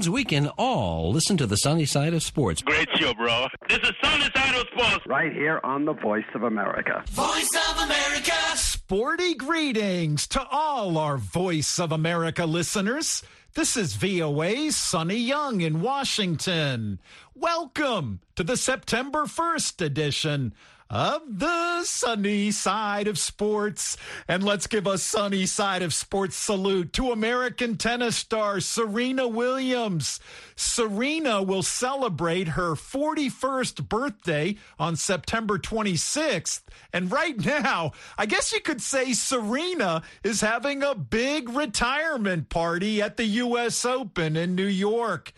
means 0.00 0.08
we 0.08 0.24
can 0.24 0.48
all 0.56 1.12
listen 1.12 1.36
to 1.36 1.46
the 1.46 1.56
sunny 1.56 1.84
side 1.84 2.14
of 2.14 2.22
sports. 2.22 2.62
Great 2.62 2.88
show, 2.96 3.12
bro. 3.12 3.46
This 3.68 3.80
is 3.80 3.92
Sunny 4.02 4.30
Side 4.34 4.54
of 4.54 4.66
Sports. 4.72 5.06
Right 5.06 5.30
here 5.30 5.60
on 5.62 5.84
the 5.84 5.92
Voice 5.92 6.24
of 6.34 6.42
America. 6.42 7.04
Voice 7.10 7.50
of 7.68 7.84
America. 7.84 8.32
Sporty 8.54 9.34
greetings 9.34 10.26
to 10.28 10.42
all 10.50 10.96
our 10.96 11.18
Voice 11.18 11.78
of 11.78 11.92
America 11.92 12.46
listeners. 12.46 13.22
This 13.52 13.76
is 13.76 13.94
VOA's 13.94 14.74
Sonny 14.74 15.18
Young 15.18 15.60
in 15.60 15.82
Washington. 15.82 16.98
Welcome 17.34 18.20
to 18.36 18.42
the 18.42 18.56
September 18.56 19.24
1st 19.24 19.84
edition 19.84 20.54
of 20.90 21.22
the 21.38 21.84
sunny 21.84 22.50
side 22.50 23.06
of 23.06 23.18
sports. 23.18 23.96
And 24.26 24.42
let's 24.42 24.66
give 24.66 24.86
a 24.86 24.98
sunny 24.98 25.46
side 25.46 25.82
of 25.82 25.94
sports 25.94 26.36
salute 26.36 26.92
to 26.94 27.12
American 27.12 27.76
tennis 27.76 28.16
star 28.16 28.60
Serena 28.60 29.28
Williams. 29.28 30.18
Serena 30.56 31.42
will 31.42 31.62
celebrate 31.62 32.48
her 32.48 32.72
41st 32.72 33.88
birthday 33.88 34.56
on 34.78 34.96
September 34.96 35.58
26th. 35.58 36.62
And 36.92 37.10
right 37.10 37.38
now, 37.44 37.92
I 38.18 38.26
guess 38.26 38.52
you 38.52 38.60
could 38.60 38.82
say 38.82 39.12
Serena 39.12 40.02
is 40.24 40.40
having 40.40 40.82
a 40.82 40.94
big 40.94 41.48
retirement 41.48 42.48
party 42.48 43.00
at 43.00 43.16
the 43.16 43.26
U.S. 43.26 43.84
Open 43.84 44.36
in 44.36 44.56
New 44.56 44.66
York. 44.66 45.32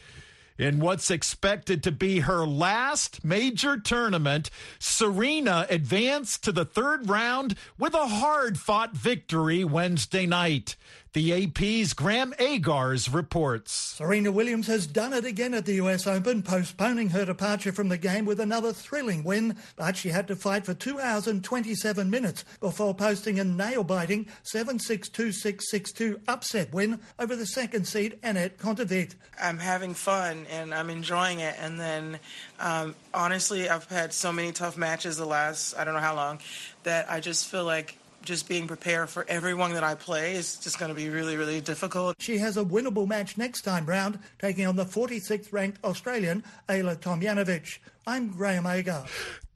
In 0.59 0.81
what's 0.81 1.11
expected 1.11 1.83
to 1.83 1.91
be 1.91 2.21
her 2.21 2.47
last 2.47 3.25
major 3.25 3.79
tournament, 3.79 4.51
Serena 4.79 5.67
advanced 5.71 6.45
to 6.45 6.53
the 6.53 6.65
third 6.65 7.09
round 7.09 7.57
with 7.79 7.95
a 7.95 8.07
hard 8.07 8.59
fought 8.59 8.95
victory 8.95 9.65
Wednesday 9.65 10.27
night. 10.27 10.77
The 11.15 11.45
AP's 11.45 11.93
Graham 11.93 12.33
Agars 12.39 13.13
reports. 13.13 13.71
Serena 13.71 14.33
Williams 14.33 14.67
has 14.69 14.87
done 14.87 15.13
it 15.13 15.27
again 15.27 15.53
at 15.53 15.67
the 15.67 15.75
US 15.75 16.07
Open, 16.07 16.43
postponing 16.43 17.11
her 17.11 17.27
departure 17.27 17.71
from 17.71 17.91
the 17.91 17.99
game 17.99 18.25
with 18.25 18.41
another 18.41 18.73
thrilling 18.73 19.23
win, 19.23 19.59
but 19.77 19.95
she 19.95 20.09
had 20.09 20.27
to 20.29 20.37
fight 20.37 20.65
for 20.65 20.73
2 20.73 20.99
hours 20.99 21.27
and 21.27 21.45
27 21.45 22.09
minutes 22.09 22.47
before 22.61 22.95
posting 22.95 23.39
a 23.39 23.45
nail-biting 23.45 24.27
7-6-2-6-6-2 24.55 26.19
upset 26.29 26.73
win 26.73 26.99
over 27.19 27.37
the 27.37 27.45
second 27.45 27.87
seed 27.87 28.19
Anett 28.23 28.57
Kontaveit. 28.57 29.15
I'm 29.39 29.59
having 29.59 29.93
fun 29.93 30.47
and 30.51 30.73
I'm 30.73 30.89
enjoying 30.89 31.41
it, 31.41 31.57
and 31.59 31.79
then 31.79 32.21
um, 32.59 32.95
honestly, 33.13 33.69
I've 33.69 33.85
had 33.85 34.15
so 34.15 34.33
many 34.33 34.51
tough 34.51 34.79
matches 34.79 35.19
the 35.19 35.27
last 35.27 35.75
I 35.77 35.85
don't 35.85 35.93
know 35.93 36.01
how 36.01 36.17
long 36.17 36.39
that 36.85 37.11
I 37.11 37.21
just 37.21 37.49
feel 37.49 37.67
like 37.67 37.99
just 38.25 38.49
being 38.49 38.67
prepared 38.67 39.09
for 39.09 39.25
everyone 39.29 39.73
that 39.75 39.85
I 39.85 39.95
play 39.95 40.35
is 40.35 40.57
just 40.59 40.79
going 40.79 40.89
to 40.89 40.95
be 40.95 41.09
really, 41.09 41.37
really 41.37 41.61
difficult. 41.61 42.17
She 42.19 42.39
has 42.39 42.57
a 42.57 42.65
winnable 42.65 43.07
match 43.07 43.37
next 43.37 43.63
time 43.63 43.87
round, 43.87 44.19
taking 44.39 44.67
on 44.67 44.77
the 44.77 44.85
46th 44.85 45.53
ranked 45.53 45.83
Australian 45.85 46.45
Ajla 46.69 46.97
Tomljanovic. 46.97 47.79
I'm 48.07 48.31
Graham 48.31 48.67
Agar. 48.67 49.05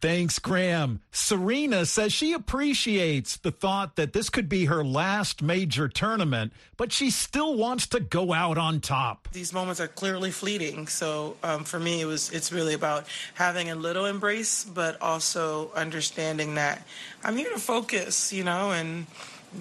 Thanks, 0.00 0.38
Graham. 0.38 1.00
Serena 1.10 1.86
says 1.86 2.12
she 2.12 2.34
appreciates 2.34 3.38
the 3.38 3.50
thought 3.50 3.96
that 3.96 4.12
this 4.12 4.28
could 4.28 4.48
be 4.48 4.66
her 4.66 4.84
last 4.84 5.42
major 5.42 5.88
tournament, 5.88 6.52
but 6.76 6.92
she 6.92 7.10
still 7.10 7.56
wants 7.56 7.86
to 7.88 8.00
go 8.00 8.34
out 8.34 8.58
on 8.58 8.80
top. 8.80 9.28
These 9.32 9.54
moments 9.54 9.80
are 9.80 9.88
clearly 9.88 10.30
fleeting, 10.30 10.86
so 10.86 11.36
um, 11.42 11.64
for 11.64 11.80
me, 11.80 12.02
it 12.02 12.04
was 12.04 12.30
it's 12.30 12.52
really 12.52 12.74
about 12.74 13.06
having 13.34 13.70
a 13.70 13.74
little 13.74 14.04
embrace, 14.04 14.64
but 14.64 15.00
also 15.00 15.72
understanding 15.74 16.56
that 16.56 16.86
I'm 17.24 17.36
here 17.36 17.50
to 17.50 17.58
focus, 17.58 18.32
you 18.32 18.44
know, 18.44 18.72
and 18.72 19.06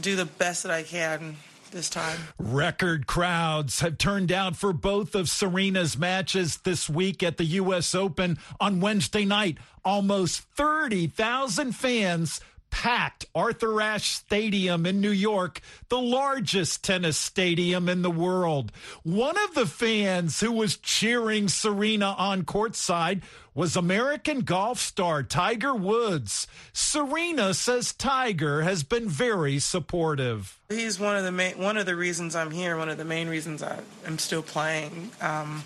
do 0.02 0.18
the 0.18 0.26
best 0.26 0.64
that 0.64 0.72
I 0.72 0.84
can 0.84 1.38
this 1.72 1.90
time. 1.90 2.20
Record 2.38 3.08
crowds 3.08 3.80
have 3.82 3.98
turned 3.98 4.32
out 4.32 4.56
for 4.56 4.74
both 4.74 5.16
of 5.16 5.30
Serena's 5.30 5.98
matches 5.98 6.58
this 6.58 6.90
week 6.90 7.24
at 7.24 7.38
the 7.38 7.46
U.S. 7.46 7.94
Open 7.94 8.38
on 8.60 8.80
Wednesday 8.80 9.26
night. 9.26 9.58
Almost 9.84 10.42
30,000 10.56 11.74
fans 11.74 12.42
packed 12.76 13.26
Arthur 13.34 13.80
Ashe 13.80 14.10
Stadium 14.10 14.86
in 14.86 15.00
New 15.00 15.10
York, 15.10 15.62
the 15.88 15.98
largest 15.98 16.84
tennis 16.84 17.16
stadium 17.16 17.88
in 17.88 18.02
the 18.02 18.12
world. 18.12 18.70
One 19.04 19.38
of 19.46 19.56
the 19.56 19.66
fans 19.66 20.42
who 20.42 20.52
was 20.52 20.76
cheering 20.76 21.48
Serena 21.48 22.08
on 22.18 22.44
courtside 22.44 23.22
was 23.54 23.78
American 23.78 24.42
golf 24.42 24.78
star 24.78 25.24
Tiger 25.24 25.74
Woods. 25.74 26.48
Serena 26.74 27.54
says 27.54 27.94
Tiger 27.94 28.64
has 28.64 28.84
been 28.84 29.08
very 29.08 29.58
supportive. 29.58 30.60
He's 30.68 31.00
one 31.00 31.16
of 31.16 31.24
the 31.24 31.32
main, 31.32 31.58
one 31.58 31.78
of 31.78 31.86
the 31.86 31.96
reasons 31.96 32.36
I'm 32.36 32.52
here. 32.52 32.76
One 32.76 32.90
of 32.90 32.98
the 32.98 33.06
main 33.06 33.30
reasons 33.30 33.64
I 33.64 33.80
am 34.06 34.20
still 34.20 34.44
playing. 34.44 35.12
Um, 35.22 35.64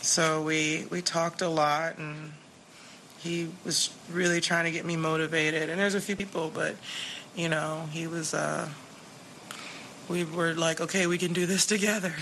so 0.00 0.42
we 0.42 0.86
we 0.88 1.02
talked 1.02 1.42
a 1.42 1.48
lot 1.48 1.98
and 1.98 2.32
he 3.24 3.48
was 3.64 3.90
really 4.12 4.42
trying 4.42 4.66
to 4.66 4.70
get 4.70 4.84
me 4.84 4.96
motivated. 4.96 5.70
And 5.70 5.80
there's 5.80 5.94
a 5.94 6.00
few 6.00 6.14
people, 6.14 6.50
but 6.52 6.76
you 7.34 7.48
know, 7.48 7.88
he 7.90 8.06
was. 8.06 8.34
Uh, 8.34 8.68
we 10.08 10.24
were 10.24 10.52
like, 10.52 10.82
okay, 10.82 11.06
we 11.06 11.16
can 11.16 11.32
do 11.32 11.46
this 11.46 11.64
together. 11.64 12.14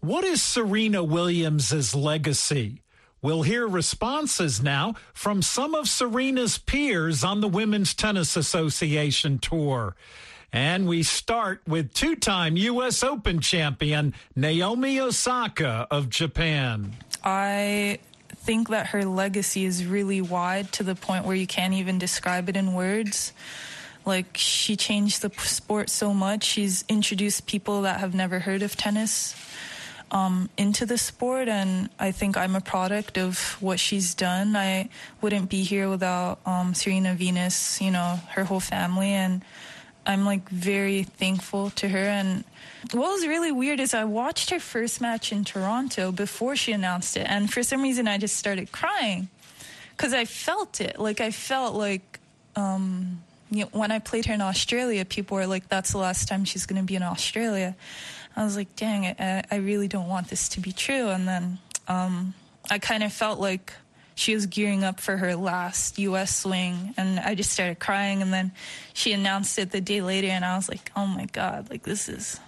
What 0.00 0.24
is 0.24 0.42
Serena 0.42 1.02
Williams' 1.02 1.94
legacy? 1.94 2.82
We'll 3.22 3.42
hear 3.42 3.66
responses 3.66 4.62
now 4.62 4.94
from 5.14 5.40
some 5.40 5.74
of 5.74 5.88
Serena's 5.88 6.58
peers 6.58 7.24
on 7.24 7.40
the 7.40 7.48
Women's 7.48 7.94
Tennis 7.94 8.36
Association 8.36 9.38
tour. 9.38 9.96
And 10.52 10.86
we 10.86 11.02
start 11.02 11.62
with 11.66 11.94
two 11.94 12.16
time 12.16 12.56
U.S. 12.56 13.02
Open 13.02 13.40
champion 13.40 14.14
Naomi 14.36 15.00
Osaka 15.00 15.86
of 15.90 16.10
Japan. 16.10 16.96
I 17.22 17.98
think 18.40 18.68
that 18.68 18.88
her 18.88 19.04
legacy 19.04 19.64
is 19.64 19.86
really 19.86 20.20
wide 20.20 20.72
to 20.72 20.82
the 20.82 20.94
point 20.94 21.24
where 21.24 21.36
you 21.36 21.46
can't 21.46 21.74
even 21.74 21.98
describe 21.98 22.48
it 22.48 22.56
in 22.56 22.72
words. 22.72 23.32
Like, 24.06 24.36
she 24.36 24.76
changed 24.76 25.22
the 25.22 25.30
sport 25.40 25.90
so 25.90 26.14
much. 26.14 26.44
She's 26.44 26.84
introduced 26.88 27.46
people 27.46 27.82
that 27.82 28.00
have 28.00 28.14
never 28.14 28.38
heard 28.38 28.62
of 28.62 28.76
tennis 28.76 29.34
um, 30.10 30.48
into 30.56 30.86
the 30.86 30.98
sport, 30.98 31.48
and 31.48 31.88
I 31.98 32.10
think 32.12 32.36
I'm 32.36 32.56
a 32.56 32.60
product 32.60 33.18
of 33.18 33.56
what 33.60 33.78
she's 33.78 34.14
done. 34.14 34.56
I 34.56 34.88
wouldn't 35.20 35.48
be 35.50 35.62
here 35.62 35.88
without 35.88 36.40
um, 36.46 36.74
Serena 36.74 37.14
Venus, 37.14 37.80
you 37.80 37.90
know, 37.90 38.18
her 38.30 38.44
whole 38.44 38.60
family, 38.60 39.10
and 39.10 39.42
I'm 40.06 40.24
like 40.24 40.48
very 40.48 41.04
thankful 41.04 41.70
to 41.70 41.88
her. 41.88 41.98
And 41.98 42.44
what 42.92 43.12
was 43.12 43.26
really 43.26 43.52
weird 43.52 43.80
is 43.80 43.94
I 43.94 44.04
watched 44.04 44.50
her 44.50 44.60
first 44.60 45.00
match 45.00 45.32
in 45.32 45.44
Toronto 45.44 46.12
before 46.12 46.56
she 46.56 46.72
announced 46.72 47.16
it, 47.16 47.26
and 47.28 47.52
for 47.52 47.62
some 47.62 47.82
reason 47.82 48.08
I 48.08 48.18
just 48.18 48.36
started 48.36 48.72
crying 48.72 49.28
because 49.96 50.14
I 50.14 50.24
felt 50.24 50.80
it. 50.80 50.98
Like 50.98 51.20
I 51.20 51.30
felt 51.30 51.74
like 51.74 52.18
um, 52.56 53.22
you 53.50 53.64
know, 53.64 53.70
when 53.72 53.90
I 53.90 53.98
played 53.98 54.26
her 54.26 54.34
in 54.34 54.40
Australia, 54.40 55.04
people 55.04 55.36
were 55.36 55.46
like, 55.46 55.68
"That's 55.68 55.92
the 55.92 55.98
last 55.98 56.28
time 56.28 56.44
she's 56.44 56.66
going 56.66 56.80
to 56.80 56.86
be 56.86 56.96
in 56.96 57.02
Australia." 57.02 57.76
I 58.36 58.44
was 58.44 58.56
like, 58.56 58.74
"Dang 58.76 59.06
I, 59.06 59.44
I 59.50 59.56
really 59.56 59.88
don't 59.88 60.08
want 60.08 60.28
this 60.28 60.48
to 60.50 60.60
be 60.60 60.72
true." 60.72 61.08
And 61.08 61.28
then 61.28 61.58
um, 61.88 62.34
I 62.70 62.78
kind 62.78 63.02
of 63.02 63.12
felt 63.12 63.40
like 63.40 63.72
she 64.14 64.34
was 64.34 64.46
gearing 64.46 64.84
up 64.84 65.00
for 65.00 65.16
her 65.16 65.36
last 65.36 65.98
U.S. 65.98 66.34
swing, 66.34 66.94
and 66.96 67.20
I 67.20 67.34
just 67.34 67.50
started 67.50 67.78
crying. 67.78 68.22
And 68.22 68.32
then 68.32 68.52
she 68.94 69.12
announced 69.12 69.58
it 69.58 69.70
the 69.70 69.80
day 69.80 70.00
later, 70.00 70.28
and 70.28 70.44
I 70.44 70.56
was 70.56 70.68
like, 70.68 70.90
"Oh 70.96 71.06
my 71.06 71.26
god! 71.26 71.70
Like 71.70 71.82
this 71.82 72.08
is 72.08 72.40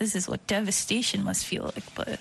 this 0.00 0.16
is 0.16 0.28
what 0.28 0.44
devastation 0.48 1.22
must 1.22 1.46
feel 1.46 1.70
like." 1.72 1.94
But 1.94 2.18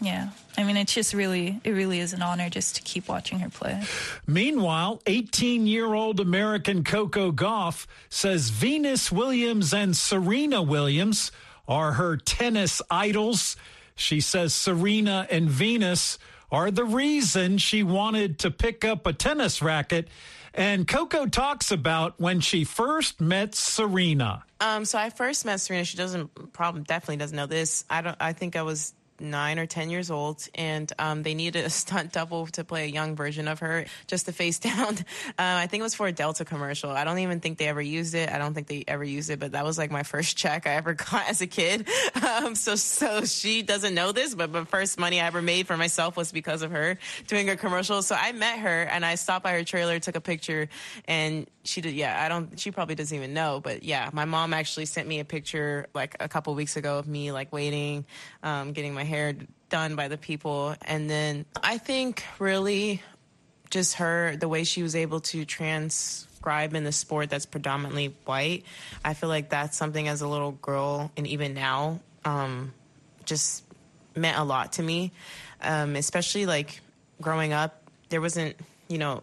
yeah, 0.00 0.30
I 0.56 0.64
mean, 0.64 0.76
it's 0.76 0.94
just 0.94 1.12
really, 1.12 1.60
it 1.62 1.70
really 1.70 2.00
is 2.00 2.12
an 2.12 2.22
honor 2.22 2.48
just 2.48 2.76
to 2.76 2.82
keep 2.82 3.06
watching 3.06 3.40
her 3.40 3.50
play. 3.50 3.82
Meanwhile, 4.26 5.02
18 5.06 5.66
year 5.66 5.92
old 5.92 6.20
American 6.20 6.84
Coco 6.84 7.30
Gauff 7.30 7.86
says 8.08 8.48
Venus 8.48 9.12
Williams 9.12 9.74
and 9.74 9.96
Serena 9.96 10.62
Williams 10.62 11.30
are 11.68 11.92
her 11.92 12.16
tennis 12.16 12.80
idols. 12.90 13.56
She 13.94 14.20
says 14.20 14.54
Serena 14.54 15.26
and 15.30 15.50
Venus 15.50 16.18
are 16.50 16.70
the 16.70 16.84
reason 16.84 17.58
she 17.58 17.82
wanted 17.82 18.38
to 18.40 18.50
pick 18.50 18.84
up 18.84 19.06
a 19.06 19.12
tennis 19.12 19.60
racket. 19.60 20.08
And 20.54 20.88
Coco 20.88 21.26
talks 21.26 21.70
about 21.70 22.18
when 22.18 22.40
she 22.40 22.64
first 22.64 23.20
met 23.20 23.54
Serena. 23.54 24.44
Um, 24.60 24.84
so 24.84 24.98
I 24.98 25.10
first 25.10 25.44
met 25.46 25.60
Serena. 25.60 25.84
She 25.84 25.96
doesn't 25.96 26.52
probably 26.52 26.82
definitely 26.82 27.16
doesn't 27.16 27.36
know 27.36 27.46
this. 27.46 27.84
I 27.88 28.02
don't. 28.02 28.16
I 28.20 28.34
think 28.34 28.56
I 28.56 28.62
was 28.62 28.94
nine 29.20 29.58
or 29.58 29.66
ten 29.66 29.90
years 29.90 30.10
old, 30.10 30.48
and 30.54 30.92
um, 30.98 31.22
they 31.22 31.34
needed 31.34 31.64
a 31.64 31.70
stunt 31.80 32.12
double 32.12 32.46
to 32.48 32.64
play 32.64 32.84
a 32.84 32.88
young 32.88 33.16
version 33.16 33.48
of 33.48 33.60
her, 33.60 33.86
just 34.06 34.26
to 34.26 34.32
face 34.32 34.58
down. 34.70 34.98
Uh, 35.30 35.32
I 35.38 35.66
think 35.66 35.80
it 35.80 35.84
was 35.84 35.94
for 35.94 36.06
a 36.06 36.12
Delta 36.12 36.44
commercial. 36.44 36.90
I 36.90 37.04
don't 37.04 37.18
even 37.18 37.40
think 37.40 37.58
they 37.58 37.68
ever 37.68 37.82
used 37.82 38.14
it. 38.14 38.30
I 38.30 38.38
don't 38.38 38.54
think 38.54 38.66
they 38.66 38.84
ever 38.86 39.04
used 39.04 39.30
it, 39.30 39.38
but 39.38 39.52
that 39.52 39.64
was 39.64 39.78
like 39.78 39.90
my 39.90 40.02
first 40.10 40.36
check 40.36 40.66
I 40.66 40.74
ever 40.74 40.94
got 40.94 41.28
as 41.28 41.40
a 41.40 41.46
kid. 41.46 41.88
Um, 42.22 42.54
so, 42.54 42.74
so 42.74 43.24
she 43.24 43.62
doesn't 43.62 43.94
know 43.94 44.12
this, 44.12 44.34
but 44.34 44.52
the 44.52 44.64
first 44.64 44.98
money 44.98 45.20
I 45.20 45.26
ever 45.26 45.42
made 45.42 45.66
for 45.66 45.76
myself 45.76 46.16
was 46.16 46.32
because 46.32 46.62
of 46.62 46.70
her 46.70 46.98
doing 47.26 47.48
a 47.50 47.56
commercial. 47.56 48.02
So 48.02 48.14
I 48.14 48.32
met 48.32 48.58
her, 48.60 48.82
and 48.82 49.04
I 49.04 49.14
stopped 49.14 49.44
by 49.44 49.52
her 49.52 49.64
trailer, 49.64 49.98
took 49.98 50.16
a 50.16 50.20
picture, 50.20 50.68
and 51.06 51.46
she 51.64 51.80
did. 51.80 51.94
Yeah, 51.94 52.22
I 52.22 52.28
don't. 52.28 52.58
She 52.58 52.70
probably 52.70 52.94
doesn't 52.94 53.16
even 53.16 53.34
know, 53.34 53.60
but 53.62 53.82
yeah, 53.82 54.10
my 54.12 54.24
mom 54.24 54.54
actually 54.54 54.86
sent 54.86 55.06
me 55.06 55.20
a 55.20 55.24
picture 55.24 55.86
like 55.94 56.16
a 56.20 56.28
couple 56.28 56.54
weeks 56.54 56.76
ago 56.76 56.98
of 56.98 57.06
me 57.06 57.32
like 57.32 57.52
waiting, 57.52 58.04
um, 58.42 58.72
getting 58.72 58.94
my 58.94 59.04
hair 59.10 59.34
done 59.68 59.96
by 59.96 60.08
the 60.08 60.16
people. 60.16 60.74
And 60.82 61.10
then 61.10 61.44
I 61.62 61.78
think 61.78 62.24
really 62.38 63.02
just 63.70 63.94
her, 63.96 64.36
the 64.36 64.48
way 64.48 64.64
she 64.64 64.82
was 64.82 64.96
able 64.96 65.20
to 65.20 65.44
transcribe 65.44 66.74
in 66.74 66.84
the 66.84 66.92
sport 66.92 67.30
that's 67.30 67.46
predominantly 67.46 68.14
white, 68.24 68.64
I 69.04 69.14
feel 69.14 69.28
like 69.28 69.50
that's 69.50 69.76
something 69.76 70.08
as 70.08 70.22
a 70.22 70.28
little 70.28 70.52
girl 70.52 71.12
and 71.16 71.26
even 71.26 71.54
now, 71.54 72.00
um, 72.24 72.72
just 73.24 73.64
meant 74.16 74.38
a 74.38 74.44
lot 74.44 74.72
to 74.72 74.82
me. 74.82 75.12
Um, 75.62 75.94
especially 75.94 76.46
like 76.46 76.80
growing 77.20 77.52
up, 77.52 77.82
there 78.08 78.20
wasn't, 78.20 78.56
you 78.88 78.98
know, 78.98 79.22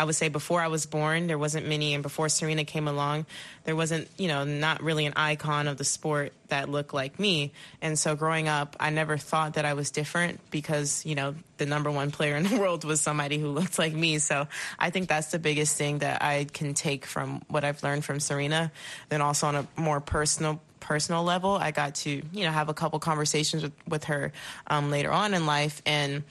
I 0.00 0.04
would 0.04 0.14
say 0.14 0.30
before 0.30 0.62
I 0.62 0.68
was 0.68 0.86
born, 0.86 1.26
there 1.26 1.36
wasn't 1.36 1.68
many, 1.68 1.92
and 1.92 2.02
before 2.02 2.30
Serena 2.30 2.64
came 2.64 2.88
along, 2.88 3.26
there 3.64 3.76
wasn't, 3.76 4.08
you 4.16 4.28
know, 4.28 4.44
not 4.44 4.82
really 4.82 5.04
an 5.04 5.12
icon 5.14 5.68
of 5.68 5.76
the 5.76 5.84
sport 5.84 6.32
that 6.48 6.70
looked 6.70 6.94
like 6.94 7.20
me. 7.20 7.52
And 7.82 7.98
so 7.98 8.16
growing 8.16 8.48
up, 8.48 8.76
I 8.80 8.88
never 8.88 9.18
thought 9.18 9.54
that 9.54 9.66
I 9.66 9.74
was 9.74 9.90
different 9.90 10.40
because, 10.50 11.04
you 11.04 11.14
know, 11.14 11.34
the 11.58 11.66
number 11.66 11.90
one 11.90 12.12
player 12.12 12.34
in 12.34 12.44
the 12.44 12.56
world 12.58 12.84
was 12.84 13.02
somebody 13.02 13.36
who 13.36 13.48
looked 13.48 13.78
like 13.78 13.92
me. 13.92 14.16
So 14.20 14.48
I 14.78 14.88
think 14.88 15.06
that's 15.06 15.32
the 15.32 15.38
biggest 15.38 15.76
thing 15.76 15.98
that 15.98 16.22
I 16.22 16.46
can 16.50 16.72
take 16.72 17.04
from 17.04 17.42
what 17.48 17.62
I've 17.62 17.82
learned 17.82 18.06
from 18.06 18.20
Serena. 18.20 18.72
Then 19.10 19.20
also 19.20 19.48
on 19.48 19.54
a 19.54 19.66
more 19.76 20.00
personal 20.00 20.62
personal 20.80 21.22
level, 21.24 21.50
I 21.50 21.72
got 21.72 21.96
to, 21.96 22.10
you 22.10 22.44
know, 22.44 22.50
have 22.50 22.70
a 22.70 22.74
couple 22.74 22.98
conversations 23.00 23.62
with, 23.62 23.72
with 23.86 24.04
her 24.04 24.32
um, 24.66 24.90
later 24.90 25.12
on 25.12 25.34
in 25.34 25.44
life. 25.44 25.82
And 25.84 26.24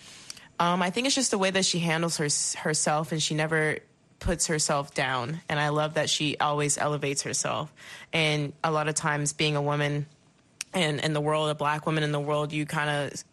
um, 0.59 0.81
I 0.81 0.89
think 0.89 1.07
it's 1.07 1.15
just 1.15 1.31
the 1.31 1.37
way 1.37 1.51
that 1.51 1.65
she 1.65 1.79
handles 1.79 2.17
her, 2.17 2.27
herself, 2.59 3.11
and 3.11 3.21
she 3.21 3.33
never 3.33 3.79
puts 4.19 4.47
herself 4.47 4.93
down. 4.93 5.41
And 5.47 5.59
I 5.59 5.69
love 5.69 5.93
that 5.95 6.09
she 6.09 6.37
always 6.37 6.77
elevates 6.77 7.23
herself. 7.23 7.73
And 8.11 8.53
a 8.63 8.71
lot 8.71 8.87
of 8.87 8.95
times, 8.95 9.33
being 9.33 9.55
a 9.55 9.61
woman 9.61 10.05
and 10.73 10.99
in 10.99 11.13
the 11.13 11.21
world, 11.21 11.49
a 11.49 11.55
black 11.55 11.85
woman 11.85 12.03
in 12.03 12.11
the 12.11 12.19
world, 12.19 12.51
you 12.51 12.65
kind 12.65 12.89
of 12.89 13.23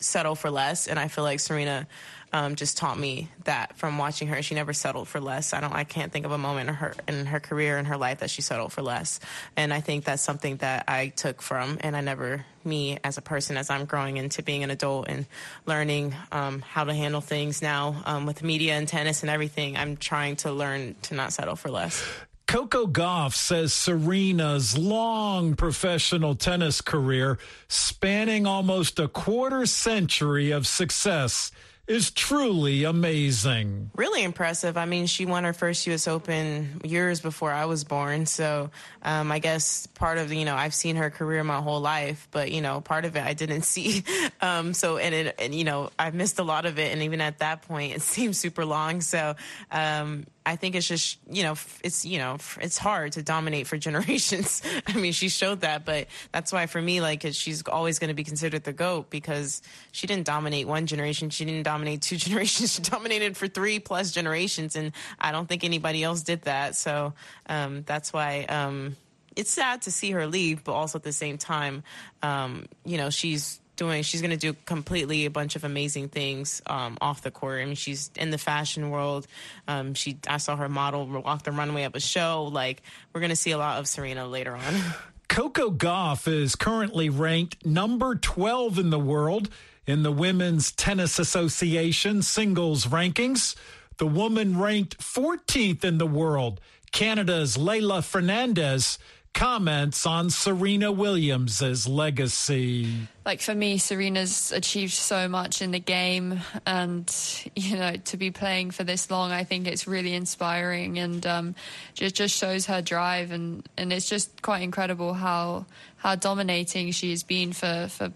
settle 0.00 0.34
for 0.34 0.50
less. 0.50 0.86
And 0.86 0.98
I 0.98 1.08
feel 1.08 1.24
like 1.24 1.40
Serena 1.40 1.86
um, 2.32 2.56
just 2.56 2.76
taught 2.76 2.98
me 2.98 3.28
that 3.44 3.76
from 3.76 3.98
watching 3.98 4.28
her. 4.28 4.42
She 4.42 4.54
never 4.54 4.72
settled 4.72 5.08
for 5.08 5.20
less. 5.20 5.52
I 5.52 5.60
don't. 5.60 5.72
I 5.72 5.84
can't 5.84 6.12
think 6.12 6.26
of 6.26 6.32
a 6.32 6.38
moment 6.38 6.68
in 6.68 6.74
her 6.76 6.94
in 7.06 7.26
her 7.26 7.40
career 7.40 7.78
in 7.78 7.86
her 7.86 7.96
life 7.96 8.20
that 8.20 8.30
she 8.30 8.42
settled 8.42 8.72
for 8.72 8.82
less. 8.82 9.20
And 9.56 9.72
I 9.72 9.80
think 9.80 10.04
that's 10.04 10.22
something 10.22 10.56
that 10.58 10.84
I 10.88 11.08
took 11.08 11.42
from. 11.42 11.78
And 11.80 11.96
I 11.96 12.00
never 12.00 12.44
me 12.64 12.98
as 13.02 13.18
a 13.18 13.22
person 13.22 13.56
as 13.56 13.70
I'm 13.70 13.86
growing 13.86 14.16
into 14.16 14.42
being 14.42 14.62
an 14.62 14.70
adult 14.70 15.08
and 15.08 15.26
learning 15.66 16.14
um, 16.32 16.60
how 16.60 16.84
to 16.84 16.94
handle 16.94 17.20
things 17.20 17.62
now 17.62 18.02
um, 18.04 18.26
with 18.26 18.42
media 18.42 18.74
and 18.74 18.86
tennis 18.86 19.22
and 19.22 19.30
everything. 19.30 19.76
I'm 19.76 19.96
trying 19.96 20.36
to 20.36 20.52
learn 20.52 20.96
to 21.02 21.14
not 21.14 21.32
settle 21.32 21.56
for 21.56 21.70
less. 21.70 22.04
Coco 22.48 22.86
Gauff 22.86 23.34
says 23.34 23.74
Serena's 23.74 24.76
long 24.78 25.54
professional 25.54 26.34
tennis 26.34 26.80
career, 26.80 27.38
spanning 27.68 28.46
almost 28.46 28.98
a 28.98 29.06
quarter 29.06 29.66
century 29.66 30.50
of 30.50 30.66
success, 30.66 31.52
is 31.88 32.10
truly 32.10 32.84
amazing. 32.84 33.90
Really 33.94 34.22
impressive. 34.22 34.76
I 34.76 34.84
mean, 34.84 35.06
she 35.06 35.24
won 35.26 35.44
her 35.44 35.52
first 35.52 35.86
U.S. 35.86 36.06
Open 36.06 36.80
years 36.84 37.20
before 37.20 37.50
I 37.50 37.64
was 37.64 37.84
born. 37.84 38.26
So 38.26 38.70
um, 39.02 39.32
I 39.32 39.38
guess 39.38 39.86
part 39.86 40.18
of, 40.18 40.32
you 40.32 40.44
know, 40.44 40.54
I've 40.54 40.74
seen 40.74 40.96
her 40.96 41.10
career 41.10 41.42
my 41.42 41.60
whole 41.60 41.80
life, 41.80 42.28
but, 42.30 42.52
you 42.52 42.60
know, 42.60 42.80
part 42.82 43.04
of 43.04 43.16
it 43.16 43.22
I 43.22 43.32
didn't 43.32 43.62
see. 43.62 44.04
Um, 44.40 44.74
so, 44.74 44.98
and, 44.98 45.14
it, 45.14 45.34
and, 45.38 45.54
you 45.54 45.64
know, 45.64 45.90
I 45.98 46.10
missed 46.10 46.38
a 46.38 46.44
lot 46.44 46.66
of 46.66 46.78
it. 46.78 46.92
And 46.92 47.02
even 47.02 47.20
at 47.20 47.38
that 47.38 47.62
point, 47.62 47.94
it 47.94 48.02
seemed 48.02 48.36
super 48.36 48.64
long. 48.64 49.00
So, 49.00 49.34
um, 49.70 50.26
I 50.48 50.56
think 50.56 50.74
it's 50.74 50.88
just 50.88 51.18
you 51.30 51.42
know 51.42 51.56
it's 51.84 52.06
you 52.06 52.16
know 52.16 52.38
it's 52.58 52.78
hard 52.78 53.12
to 53.12 53.22
dominate 53.22 53.66
for 53.66 53.76
generations. 53.88 54.62
I 54.86 54.94
mean, 54.94 55.12
she 55.12 55.28
showed 55.28 55.60
that, 55.60 55.84
but 55.84 56.06
that's 56.32 56.52
why 56.52 56.64
for 56.66 56.80
me, 56.80 57.02
like, 57.02 57.22
she's 57.32 57.62
always 57.68 57.98
going 57.98 58.08
to 58.08 58.14
be 58.14 58.24
considered 58.24 58.64
the 58.64 58.72
goat 58.72 59.10
because 59.10 59.60
she 59.92 60.06
didn't 60.06 60.24
dominate 60.24 60.66
one 60.66 60.86
generation, 60.86 61.28
she 61.28 61.44
didn't 61.44 61.64
dominate 61.64 62.00
two 62.00 62.16
generations, 62.24 62.74
she 62.74 62.82
dominated 62.82 63.36
for 63.36 63.46
three 63.46 63.78
plus 63.78 64.10
generations, 64.10 64.74
and 64.74 64.92
I 65.20 65.32
don't 65.32 65.46
think 65.46 65.64
anybody 65.64 66.02
else 66.02 66.22
did 66.22 66.42
that. 66.42 66.74
So 66.74 67.12
um, 67.46 67.82
that's 67.86 68.12
why. 68.12 68.44
Um, 68.44 68.96
it's 69.36 69.52
sad 69.52 69.82
to 69.82 69.92
see 69.92 70.10
her 70.10 70.26
leave, 70.26 70.64
but 70.64 70.72
also 70.72 70.98
at 70.98 71.04
the 71.04 71.12
same 71.12 71.38
time, 71.38 71.84
um, 72.24 72.66
you 72.84 72.96
know, 72.96 73.08
she's 73.08 73.60
doing 73.78 74.02
she's 74.02 74.20
going 74.20 74.30
to 74.30 74.36
do 74.36 74.54
completely 74.66 75.24
a 75.24 75.30
bunch 75.30 75.56
of 75.56 75.64
amazing 75.64 76.08
things 76.08 76.60
um, 76.66 76.98
off 77.00 77.22
the 77.22 77.30
court. 77.30 77.62
I 77.62 77.64
mean 77.64 77.74
she's 77.74 78.10
in 78.16 78.30
the 78.30 78.36
fashion 78.36 78.90
world. 78.90 79.26
Um, 79.66 79.94
she 79.94 80.18
i 80.28 80.36
saw 80.36 80.56
her 80.56 80.68
model 80.68 81.06
walk 81.06 81.44
the 81.44 81.52
runway 81.52 81.84
of 81.84 81.94
a 81.94 82.00
show. 82.00 82.50
Like 82.52 82.82
we're 83.12 83.20
going 83.20 83.30
to 83.30 83.36
see 83.36 83.52
a 83.52 83.58
lot 83.58 83.78
of 83.78 83.88
serena 83.88 84.26
later 84.26 84.54
on. 84.54 84.74
Coco 85.28 85.70
gauff 85.70 86.28
is 86.28 86.56
currently 86.56 87.08
ranked 87.08 87.64
number 87.64 88.14
12 88.14 88.78
in 88.78 88.90
the 88.90 88.98
world 88.98 89.48
in 89.86 90.02
the 90.02 90.12
women's 90.12 90.72
tennis 90.72 91.18
association 91.18 92.20
singles 92.22 92.86
rankings. 92.86 93.54
The 93.98 94.06
woman 94.06 94.58
ranked 94.58 94.98
14th 94.98 95.84
in 95.84 95.98
the 95.98 96.06
world 96.06 96.60
canada's 96.92 97.56
leylah 97.56 98.04
fernandez 98.04 98.98
comments 99.38 100.04
on 100.04 100.30
Serena 100.30 100.90
Williams' 100.90 101.86
legacy. 101.86 102.92
Like 103.24 103.40
for 103.40 103.54
me, 103.54 103.78
Serena's 103.78 104.50
achieved 104.50 104.92
so 104.92 105.28
much 105.28 105.62
in 105.62 105.70
the 105.70 105.78
game, 105.78 106.40
and 106.66 107.08
you 107.54 107.76
know, 107.76 107.92
to 107.92 108.16
be 108.16 108.32
playing 108.32 108.72
for 108.72 108.82
this 108.82 109.12
long, 109.12 109.30
I 109.30 109.44
think 109.44 109.68
it's 109.68 109.86
really 109.86 110.14
inspiring, 110.14 110.98
and 110.98 111.24
um, 111.24 111.54
just 111.94 112.16
just 112.16 112.36
shows 112.36 112.66
her 112.66 112.82
drive, 112.82 113.30
and, 113.30 113.64
and 113.76 113.92
it's 113.92 114.08
just 114.08 114.42
quite 114.42 114.62
incredible 114.62 115.14
how 115.14 115.66
how 115.98 116.16
dominating 116.16 116.90
she 116.90 117.10
has 117.10 117.22
been 117.22 117.52
for 117.52 117.86
for 117.88 118.12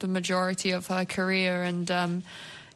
the 0.00 0.08
majority 0.08 0.72
of 0.72 0.86
her 0.88 1.04
career, 1.04 1.62
and. 1.62 1.90
Um, 1.90 2.22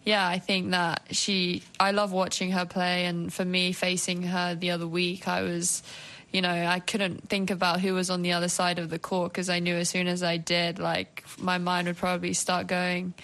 yeah, 0.04 0.26
I 0.26 0.40
think 0.40 0.72
that 0.72 1.00
she. 1.12 1.62
I 1.78 1.92
love 1.92 2.10
watching 2.10 2.50
her 2.50 2.66
play, 2.66 3.04
and 3.04 3.32
for 3.32 3.44
me, 3.44 3.70
facing 3.70 4.24
her 4.24 4.56
the 4.56 4.72
other 4.72 4.88
week, 4.88 5.28
I 5.28 5.42
was 5.42 5.84
you 6.32 6.40
know, 6.40 6.50
I 6.50 6.80
couldn't 6.80 7.28
think 7.28 7.50
about 7.50 7.80
who 7.80 7.94
was 7.94 8.10
on 8.10 8.22
the 8.22 8.32
other 8.32 8.48
side 8.48 8.78
of 8.78 8.88
the 8.90 8.98
court 8.98 9.32
because 9.32 9.48
I 9.48 9.58
knew 9.58 9.74
as 9.74 9.88
soon 9.88 10.06
as 10.06 10.22
I 10.22 10.38
did, 10.38 10.78
like 10.78 11.24
my 11.38 11.58
mind 11.58 11.86
would 11.88 11.96
probably 11.96 12.32
start 12.32 12.66
going. 12.66 13.14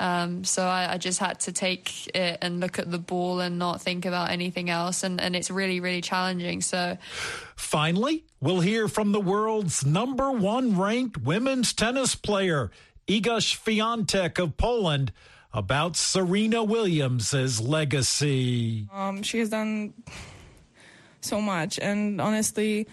Um, 0.00 0.42
so 0.44 0.64
I, 0.64 0.94
I, 0.94 0.98
just 0.98 1.20
had 1.20 1.38
to 1.40 1.52
take 1.52 2.08
it 2.16 2.38
and 2.42 2.58
look 2.58 2.80
at 2.80 2.90
the 2.90 2.98
ball 2.98 3.38
and 3.38 3.60
not 3.60 3.80
think 3.80 4.04
about 4.04 4.30
anything 4.30 4.68
else. 4.68 5.04
And, 5.04 5.20
and 5.20 5.36
it's 5.36 5.52
really, 5.52 5.78
really 5.78 6.00
challenging. 6.00 6.62
So 6.62 6.98
finally, 7.54 8.24
we'll 8.40 8.60
hear 8.60 8.88
from 8.88 9.12
the 9.12 9.20
world's 9.20 9.86
number 9.86 10.32
one 10.32 10.76
ranked 10.76 11.18
women's 11.18 11.72
tennis 11.72 12.16
player, 12.16 12.72
Iga 13.06 13.38
Swiatek 13.38 14.42
of 14.42 14.56
Poland, 14.56 15.12
about 15.52 15.96
Serena 15.96 16.64
Williams' 16.64 17.60
legacy. 17.60 18.88
Um, 18.92 19.22
she 19.22 19.38
has 19.38 19.50
done 19.50 19.94
so 21.24 21.40
much. 21.40 21.78
And 21.78 22.20
honestly, 22.20 22.86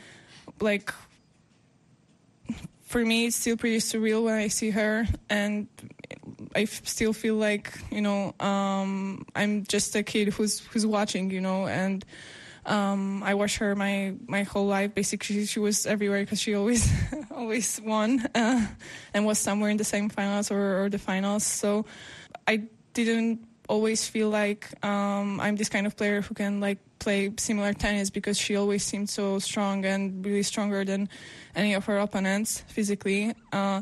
like 0.59 0.91
for 2.81 3.03
me, 3.03 3.27
it's 3.27 3.35
still 3.35 3.57
pretty 3.57 3.77
surreal 3.77 4.23
when 4.23 4.35
I 4.35 4.47
see 4.47 4.71
her, 4.71 5.07
and 5.29 5.67
I 6.55 6.65
still 6.65 7.13
feel 7.13 7.35
like 7.35 7.73
you 7.89 8.01
know 8.01 8.35
um, 8.39 9.25
I'm 9.35 9.63
just 9.63 9.95
a 9.95 10.03
kid 10.03 10.29
who's 10.29 10.59
who's 10.59 10.85
watching, 10.85 11.31
you 11.31 11.41
know, 11.41 11.67
and. 11.67 12.05
Um, 12.63 13.23
I 13.23 13.33
watched 13.33 13.57
her 13.57 13.75
my 13.75 14.13
my 14.27 14.43
whole 14.43 14.67
life. 14.67 14.93
Basically, 14.93 15.47
she 15.47 15.59
was 15.59 15.87
everywhere 15.87 16.21
because 16.21 16.39
she 16.39 16.53
always 16.53 16.87
always 17.31 17.81
won 17.81 18.21
uh, 18.35 18.67
and 19.15 19.25
was 19.25 19.39
somewhere 19.39 19.71
in 19.71 19.77
the 19.77 19.83
same 19.83 20.09
finals 20.09 20.51
or, 20.51 20.83
or 20.83 20.87
the 20.87 20.99
finals. 20.99 21.43
So 21.43 21.87
I 22.47 22.69
didn't 22.93 23.47
always 23.67 24.07
feel 24.07 24.29
like 24.29 24.67
um, 24.85 25.39
I'm 25.41 25.55
this 25.55 25.69
kind 25.69 25.87
of 25.87 25.97
player 25.97 26.21
who 26.21 26.35
can 26.35 26.59
like 26.59 26.77
play 27.01 27.33
similar 27.37 27.73
tennis 27.73 28.09
because 28.09 28.37
she 28.37 28.55
always 28.55 28.83
seemed 28.83 29.09
so 29.09 29.39
strong 29.39 29.83
and 29.83 30.23
really 30.25 30.43
stronger 30.43 30.85
than 30.85 31.09
any 31.55 31.73
of 31.73 31.85
her 31.85 31.97
opponents 31.97 32.63
physically, 32.67 33.33
uh, 33.51 33.81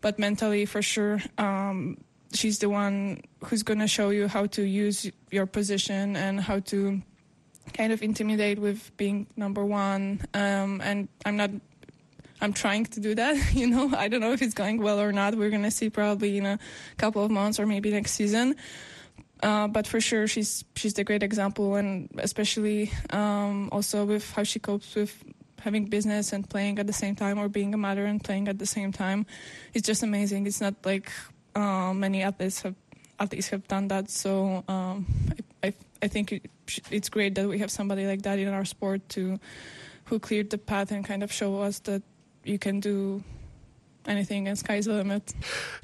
but 0.00 0.18
mentally 0.18 0.66
for 0.66 0.82
sure. 0.82 1.18
Um, 1.38 1.96
she's 2.32 2.58
the 2.60 2.68
one 2.68 3.22
who's 3.46 3.64
going 3.64 3.80
to 3.80 3.88
show 3.88 4.10
you 4.10 4.28
how 4.28 4.46
to 4.46 4.62
use 4.62 5.10
your 5.30 5.46
position 5.46 6.14
and 6.14 6.40
how 6.40 6.60
to 6.60 7.02
kind 7.72 7.92
of 7.92 8.02
intimidate 8.02 8.58
with 8.58 8.94
being 8.96 9.26
number 9.34 9.64
one. 9.64 10.20
Um, 10.34 10.80
and 10.84 11.08
I'm 11.24 11.36
not 11.36 11.50
I'm 12.40 12.52
trying 12.52 12.86
to 12.86 13.00
do 13.00 13.14
that. 13.16 13.34
You 13.52 13.66
know, 13.66 13.90
I 13.96 14.08
don't 14.08 14.20
know 14.20 14.32
if 14.32 14.42
it's 14.42 14.54
going 14.54 14.80
well 14.80 15.00
or 15.00 15.12
not. 15.12 15.34
We're 15.34 15.50
gonna 15.50 15.70
see 15.70 15.90
probably 15.90 16.38
in 16.38 16.46
a 16.46 16.58
couple 16.98 17.24
of 17.24 17.30
months 17.30 17.58
or 17.58 17.66
maybe 17.66 17.90
next 17.90 18.12
season. 18.12 18.54
Uh, 19.42 19.68
but 19.68 19.86
for 19.86 20.00
sure, 20.00 20.26
she's 20.26 20.64
she's 20.74 20.94
the 20.94 21.04
great 21.04 21.22
example, 21.22 21.76
and 21.76 22.08
especially 22.18 22.90
um, 23.10 23.68
also 23.70 24.04
with 24.04 24.28
how 24.32 24.42
she 24.42 24.58
copes 24.58 24.94
with 24.94 25.14
having 25.60 25.86
business 25.86 26.32
and 26.32 26.48
playing 26.48 26.78
at 26.78 26.86
the 26.86 26.92
same 26.92 27.14
time, 27.14 27.38
or 27.38 27.48
being 27.48 27.74
a 27.74 27.76
mother 27.76 28.04
and 28.04 28.22
playing 28.22 28.48
at 28.48 28.58
the 28.58 28.66
same 28.66 28.92
time. 28.92 29.26
It's 29.74 29.86
just 29.86 30.02
amazing. 30.02 30.46
It's 30.46 30.60
not 30.60 30.74
like 30.84 31.10
uh, 31.54 31.92
many 31.94 32.22
athletes 32.22 32.62
have 32.62 32.74
athletes 33.18 33.48
have 33.48 33.66
done 33.68 33.88
that. 33.88 34.10
So 34.10 34.64
um, 34.68 35.06
I, 35.62 35.68
I, 35.68 35.74
I 36.02 36.08
think 36.08 36.32
it, 36.32 36.50
it's 36.90 37.08
great 37.08 37.34
that 37.34 37.48
we 37.48 37.58
have 37.58 37.70
somebody 37.70 38.06
like 38.06 38.22
that 38.22 38.38
in 38.38 38.48
our 38.48 38.64
sport 38.64 39.08
to 39.10 39.38
who 40.06 40.18
cleared 40.18 40.50
the 40.50 40.58
path 40.58 40.90
and 40.90 41.04
kind 41.04 41.22
of 41.22 41.32
show 41.32 41.60
us 41.60 41.80
that 41.80 42.02
you 42.44 42.58
can 42.58 42.80
do 42.80 43.22
anything, 44.08 44.48
and 44.48 44.58
sky's 44.58 44.86
the 44.86 44.94
limit. 44.94 45.34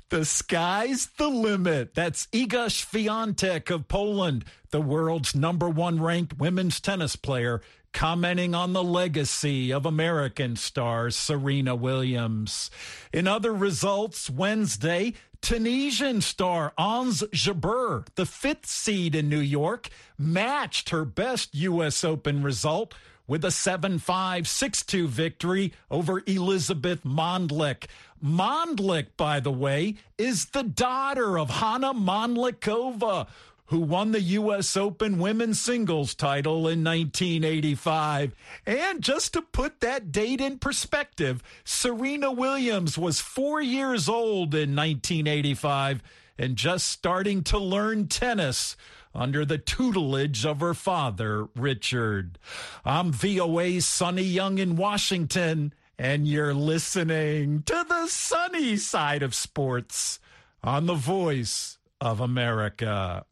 The 0.09 0.25
sky's 0.25 1.07
the 1.17 1.29
limit. 1.29 1.95
That's 1.95 2.27
Iga 2.27 2.69
Swiatek 2.69 3.71
of 3.71 3.89
Poland, 3.89 4.45
the 4.71 4.81
world's 4.81 5.35
number 5.35 5.69
one 5.69 6.01
ranked 6.01 6.39
women's 6.39 6.81
tennis 6.81 7.17
player, 7.17 7.61
commenting 7.93 8.55
on 8.55 8.73
the 8.73 8.83
legacy 8.83 9.73
of 9.73 9.87
American 9.87 10.57
star 10.57 11.11
Serena 11.11 11.75
Williams. 11.75 12.71
In 13.13 13.27
other 13.27 13.53
results, 13.53 14.29
Wednesday, 14.29 15.15
Tunisian 15.41 16.23
star 16.23 16.73
Ons 16.79 17.23
Jabeur, 17.33 18.07
the 18.15 18.25
fifth 18.25 18.67
seed 18.67 19.15
in 19.15 19.29
New 19.29 19.41
York, 19.41 19.91
matched 20.19 20.89
her 20.89 21.05
best 21.05 21.55
U.S. 21.55 22.03
Open 22.03 22.43
result 22.43 22.95
with 23.27 23.45
a 23.45 23.51
7 23.51 23.99
5 23.99 24.49
6 24.49 24.83
2 24.83 25.09
victory 25.09 25.73
over 25.91 26.23
Elizabeth 26.27 27.05
Mandlik. 27.05 27.85
Mandlik, 28.25 29.09
by 29.17 29.41
the 29.41 29.53
way, 29.53 29.97
is 30.17 30.47
the 30.47 30.63
daughter 30.63 31.39
of 31.39 31.51
Hana 31.51 31.93
Mandlikova, 31.93 33.27
who 33.67 33.81
won 33.81 34.13
the 34.13 34.21
U.S. 34.21 34.77
Open 34.77 35.19
women's 35.19 35.61
singles 35.61 36.15
title 36.15 36.69
in 36.69 36.83
1985. 36.85 38.35
And 38.67 39.03
just 39.03 39.33
to 39.35 39.43
put 39.43 39.81
that 39.81 40.11
date 40.11 40.41
in 40.41 40.59
perspective, 40.59 41.43
Serena 41.65 42.33
Williams 42.33 42.97
was 42.97 43.21
four 43.21 43.61
years 43.61 44.09
old 44.09 44.55
in 44.55 44.75
1985 44.75 46.03
and 46.39 46.57
just 46.57 46.89
starting 46.89 47.43
to 47.45 47.59
learn 47.59 48.09
tennis 48.09 48.77
under 49.15 49.45
the 49.45 49.59
tutelage 49.59 50.45
of 50.45 50.61
her 50.61 50.75
father, 50.75 51.49
Richard. 51.55 52.39
I'm 52.85 53.13
VOA's 53.13 53.87
Sonny 53.87 54.23
Young 54.23 54.59
in 54.59 54.77
Washington, 54.77 55.73
and 55.99 56.27
you're 56.27 56.55
listening 56.55 57.63
to 57.63 57.85
the 57.89 58.07
sunny 58.09 58.77
side 58.77 59.23
of 59.23 59.35
sports 59.35 60.19
on 60.63 60.87
the 60.87 60.95
voice 60.95 61.79
of 62.01 62.21
America. 62.21 63.25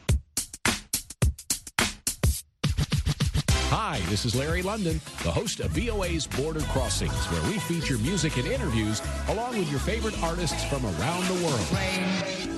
Hi, 3.75 4.01
this 4.11 4.27
is 4.27 4.35
Larry 4.35 4.61
London, 4.61 5.01
the 5.23 5.31
host 5.31 5.61
of 5.61 5.71
VOA's 5.71 6.27
Border 6.27 6.61
Crossings, 6.61 7.25
where 7.27 7.43
we 7.51 7.59
feature 7.59 7.97
music 7.99 8.37
and 8.37 8.47
interviews 8.47 9.01
along 9.29 9.59
with 9.59 9.71
your 9.71 9.81
favorite 9.81 10.23
artists 10.23 10.63
from 10.65 10.85
around 10.85 11.25
the 11.25 11.45
world. 11.45 12.52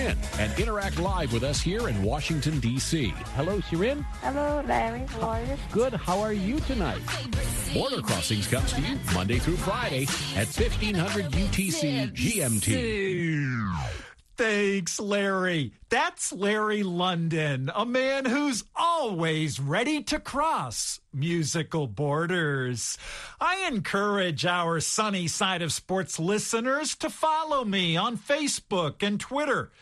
In 0.00 0.16
and 0.38 0.58
interact 0.58 0.98
live 0.98 1.32
with 1.32 1.42
us 1.42 1.60
here 1.60 1.88
in 1.88 2.02
Washington, 2.02 2.58
D.C. 2.60 3.12
Hello, 3.36 3.60
Shirin. 3.60 4.04
Hello, 4.22 4.62
Larry. 4.66 5.06
How 5.06 5.28
are 5.28 5.42
you? 5.42 5.56
Good. 5.72 5.92
How 5.94 6.20
are 6.20 6.32
you 6.32 6.60
tonight? 6.60 7.02
Border 7.74 8.00
Crossings 8.02 8.46
comes 8.46 8.72
to 8.72 8.80
you 8.80 8.98
Monday 9.14 9.38
through 9.38 9.56
Friday 9.58 10.04
at 10.34 10.46
1500 10.48 11.26
UTC 11.26 12.12
GMT. 12.12 14.00
Thanks, 14.36 14.98
Larry. 14.98 15.74
That's 15.90 16.32
Larry 16.32 16.82
London, 16.82 17.70
a 17.74 17.84
man 17.84 18.24
who's 18.24 18.64
always 18.74 19.60
ready 19.60 20.02
to 20.04 20.18
cross 20.18 20.98
musical 21.12 21.86
borders. 21.86 22.96
I 23.38 23.66
encourage 23.68 24.46
our 24.46 24.80
sunny 24.80 25.28
side 25.28 25.60
of 25.60 25.74
sports 25.74 26.18
listeners 26.18 26.96
to 26.96 27.10
follow 27.10 27.66
me 27.66 27.98
on 27.98 28.16
Facebook 28.16 29.02
and 29.02 29.20
Twitter. 29.20 29.72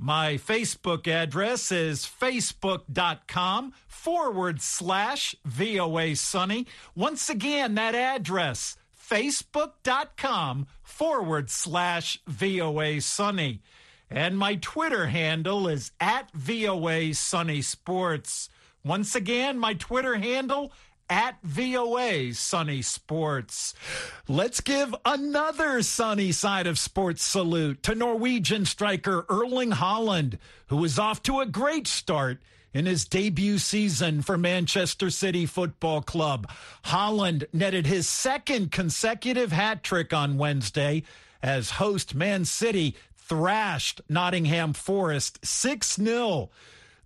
My 0.00 0.34
Facebook 0.34 1.08
address 1.08 1.72
is 1.72 2.06
facebook.com 2.06 3.72
forward 3.88 4.62
slash 4.62 5.34
VOA 5.44 6.14
Sunny. 6.14 6.68
Once 6.94 7.28
again, 7.28 7.74
that 7.74 7.96
address, 7.96 8.76
facebook.com 8.96 10.68
forward 10.84 11.50
slash 11.50 12.20
VOA 12.28 13.00
Sunny. 13.00 13.60
And 14.08 14.38
my 14.38 14.54
Twitter 14.54 15.08
handle 15.08 15.66
is 15.66 15.90
at 15.98 16.30
VOA 16.30 17.12
Sunny 17.12 17.60
Sports. 17.60 18.50
Once 18.84 19.16
again, 19.16 19.58
my 19.58 19.74
Twitter 19.74 20.14
handle 20.14 20.72
at 21.10 21.38
VOA 21.42 22.34
Sunny 22.34 22.82
Sports. 22.82 23.74
Let's 24.28 24.60
give 24.60 24.94
another 25.04 25.82
sunny 25.82 26.32
side 26.32 26.66
of 26.66 26.78
sports 26.78 27.22
salute 27.22 27.82
to 27.84 27.94
Norwegian 27.94 28.66
striker 28.66 29.24
Erling 29.28 29.72
Haaland, 29.72 30.38
who 30.66 30.82
is 30.84 30.98
off 30.98 31.22
to 31.24 31.40
a 31.40 31.46
great 31.46 31.86
start 31.86 32.38
in 32.72 32.86
his 32.86 33.04
debut 33.06 33.58
season 33.58 34.22
for 34.22 34.36
Manchester 34.36 35.10
City 35.10 35.46
Football 35.46 36.02
Club. 36.02 36.50
Haaland 36.86 37.44
netted 37.52 37.86
his 37.86 38.08
second 38.08 38.70
consecutive 38.70 39.52
hat 39.52 39.82
trick 39.82 40.12
on 40.12 40.38
Wednesday 40.38 41.02
as 41.42 41.72
host 41.72 42.14
Man 42.14 42.44
City 42.44 42.94
thrashed 43.16 44.00
Nottingham 44.08 44.72
Forest 44.72 45.44
6 45.44 45.96
0. 45.96 46.50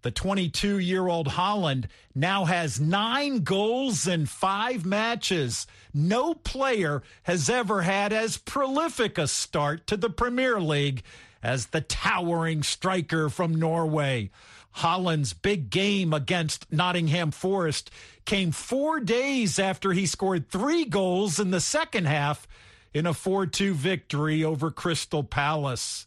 The 0.03 0.11
22 0.11 0.79
year 0.79 1.07
old 1.07 1.29
Haaland 1.29 1.85
now 2.15 2.45
has 2.45 2.81
nine 2.81 3.41
goals 3.41 4.07
in 4.07 4.27
five 4.27 4.85
matches. 4.85 5.67
No 5.95 6.35
player 6.35 7.03
has 7.23 7.49
ever 7.49 7.83
had 7.83 8.13
as 8.13 8.37
prolific 8.37 9.17
a 9.17 9.29
start 9.29 9.87
to 9.87 9.97
the 9.97 10.11
Premier 10.11 10.61
League 10.61 11.03
as 11.43 11.67
the 11.67 11.81
towering 11.81 12.63
striker 12.65 13.29
from 13.29 13.55
Norway. 13.55 14.31
Haaland's 14.79 15.35
big 15.35 15.71
game 15.71 16.13
against 16.13 16.73
Nottingham 16.73 17.31
Forest 17.31 17.91
came 18.25 18.51
four 18.51 19.01
days 19.01 19.59
after 19.59 19.93
he 19.93 20.07
scored 20.07 20.49
three 20.49 20.85
goals 20.85 21.39
in 21.39 21.51
the 21.51 21.61
second 21.61 22.07
half 22.07 22.49
in 22.95 23.07
a 23.07 23.15
4 23.15 23.47
2 23.47 23.75
victory 23.75 24.43
over 24.43 24.71
Crystal 24.71 25.23
Palace. 25.23 26.07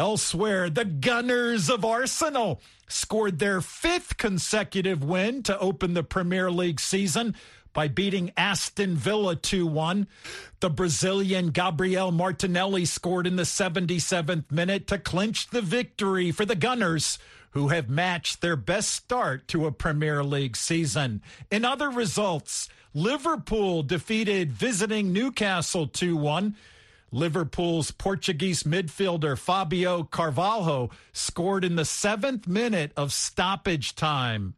Elsewhere, 0.00 0.70
the 0.70 0.86
Gunners 0.86 1.68
of 1.68 1.84
Arsenal 1.84 2.62
scored 2.88 3.38
their 3.38 3.60
fifth 3.60 4.16
consecutive 4.16 5.04
win 5.04 5.42
to 5.42 5.58
open 5.58 5.92
the 5.92 6.02
Premier 6.02 6.50
League 6.50 6.80
season 6.80 7.34
by 7.74 7.86
beating 7.86 8.32
Aston 8.34 8.96
Villa 8.96 9.36
2 9.36 9.66
1. 9.66 10.06
The 10.60 10.70
Brazilian 10.70 11.50
Gabriel 11.50 12.12
Martinelli 12.12 12.86
scored 12.86 13.26
in 13.26 13.36
the 13.36 13.42
77th 13.42 14.50
minute 14.50 14.86
to 14.86 14.96
clinch 14.96 15.50
the 15.50 15.60
victory 15.60 16.30
for 16.30 16.46
the 16.46 16.56
Gunners, 16.56 17.18
who 17.50 17.68
have 17.68 17.90
matched 17.90 18.40
their 18.40 18.56
best 18.56 18.92
start 18.92 19.48
to 19.48 19.66
a 19.66 19.70
Premier 19.70 20.24
League 20.24 20.56
season. 20.56 21.20
In 21.50 21.62
other 21.66 21.90
results, 21.90 22.70
Liverpool 22.94 23.82
defeated 23.82 24.50
visiting 24.50 25.12
Newcastle 25.12 25.86
2 25.86 26.16
1. 26.16 26.56
Liverpool's 27.12 27.90
Portuguese 27.90 28.62
midfielder 28.62 29.36
Fabio 29.36 30.04
Carvalho 30.04 30.90
scored 31.12 31.64
in 31.64 31.76
the 31.76 31.84
seventh 31.84 32.46
minute 32.46 32.92
of 32.96 33.12
stoppage 33.12 33.94
time. 33.94 34.54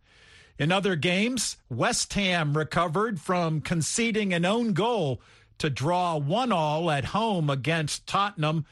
In 0.59 0.71
other 0.71 0.95
games, 0.97 1.57
West 1.71 2.13
Ham 2.15 2.57
recovered 2.57 3.21
from 3.21 3.61
conceding 3.61 4.35
an 4.35 4.45
own 4.45 4.75
goal 4.75 5.21
to 5.59 5.71
draw 5.71 6.17
one 6.17 6.53
all 6.53 6.91
at 6.91 7.07
home 7.07 7.49
against 7.49 8.07
Tottenham. 8.07 8.67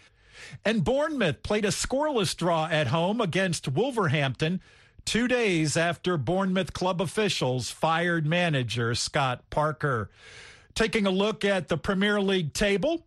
And 0.65 0.85
Bournemouth 0.85 1.43
played 1.43 1.65
a 1.65 1.69
scoreless 1.69 2.37
draw 2.37 2.67
at 2.67 2.89
home 2.89 3.21
against 3.21 3.69
Wolverhampton 3.69 4.61
two 5.05 5.27
days 5.27 5.77
after 5.77 6.17
Bournemouth 6.17 6.73
club 6.73 7.01
officials 7.01 7.71
fired 7.71 8.27
manager 8.27 8.95
Scott 8.95 9.49
Parker. 9.51 10.11
Taking 10.75 11.07
a 11.07 11.11
look 11.11 11.45
at 11.45 11.69
the 11.69 11.77
Premier 11.77 12.21
League 12.21 12.53
table, 12.53 13.05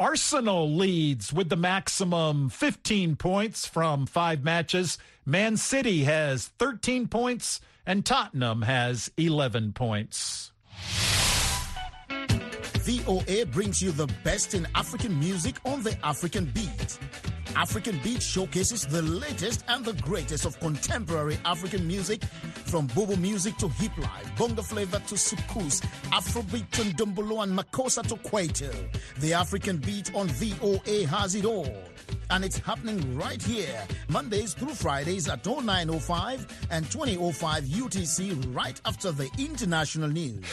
Arsenal 0.00 0.70
leads 0.70 1.32
with 1.32 1.48
the 1.48 1.56
maximum 1.56 2.50
15 2.50 3.16
points 3.16 3.66
from 3.66 4.06
five 4.06 4.44
matches. 4.44 4.96
Man 5.26 5.56
City 5.56 6.04
has 6.04 6.46
13 6.58 7.08
points, 7.08 7.60
and 7.84 8.06
Tottenham 8.06 8.62
has 8.62 9.10
11 9.16 9.72
points. 9.72 10.52
VOA 12.08 13.44
brings 13.46 13.82
you 13.82 13.90
the 13.90 14.06
best 14.22 14.54
in 14.54 14.68
African 14.76 15.18
music 15.18 15.56
on 15.64 15.82
the 15.82 15.98
African 16.06 16.44
beat. 16.44 16.98
African 17.56 17.98
Beat 18.02 18.22
showcases 18.22 18.86
the 18.86 19.02
latest 19.02 19.64
and 19.68 19.84
the 19.84 19.94
greatest 19.94 20.44
of 20.44 20.58
contemporary 20.60 21.38
African 21.44 21.86
music 21.86 22.22
from 22.64 22.86
Bobo 22.88 23.16
music 23.16 23.56
to 23.58 23.68
hip 23.68 23.96
life, 23.98 24.36
bongo 24.36 24.62
flavor 24.62 24.98
to 24.98 25.14
soukous, 25.14 25.80
Afrobeat 26.10 26.70
to 26.70 26.82
Ndombolo 26.82 27.42
and 27.42 27.58
Makossa 27.58 28.06
to 28.06 28.16
Kwaito. 28.16 28.72
The 29.20 29.32
African 29.34 29.78
Beat 29.78 30.14
on 30.14 30.28
VOA 30.28 31.06
has 31.06 31.34
it 31.34 31.44
all. 31.44 31.74
And 32.30 32.44
it's 32.44 32.58
happening 32.58 33.16
right 33.16 33.42
here, 33.42 33.82
Mondays 34.08 34.54
through 34.54 34.74
Fridays 34.74 35.28
at 35.28 35.44
0905 35.46 36.68
and 36.70 36.90
2005 36.90 37.64
UTC 37.64 38.54
right 38.54 38.80
after 38.84 39.12
the 39.12 39.30
international 39.38 40.08
news. 40.08 40.44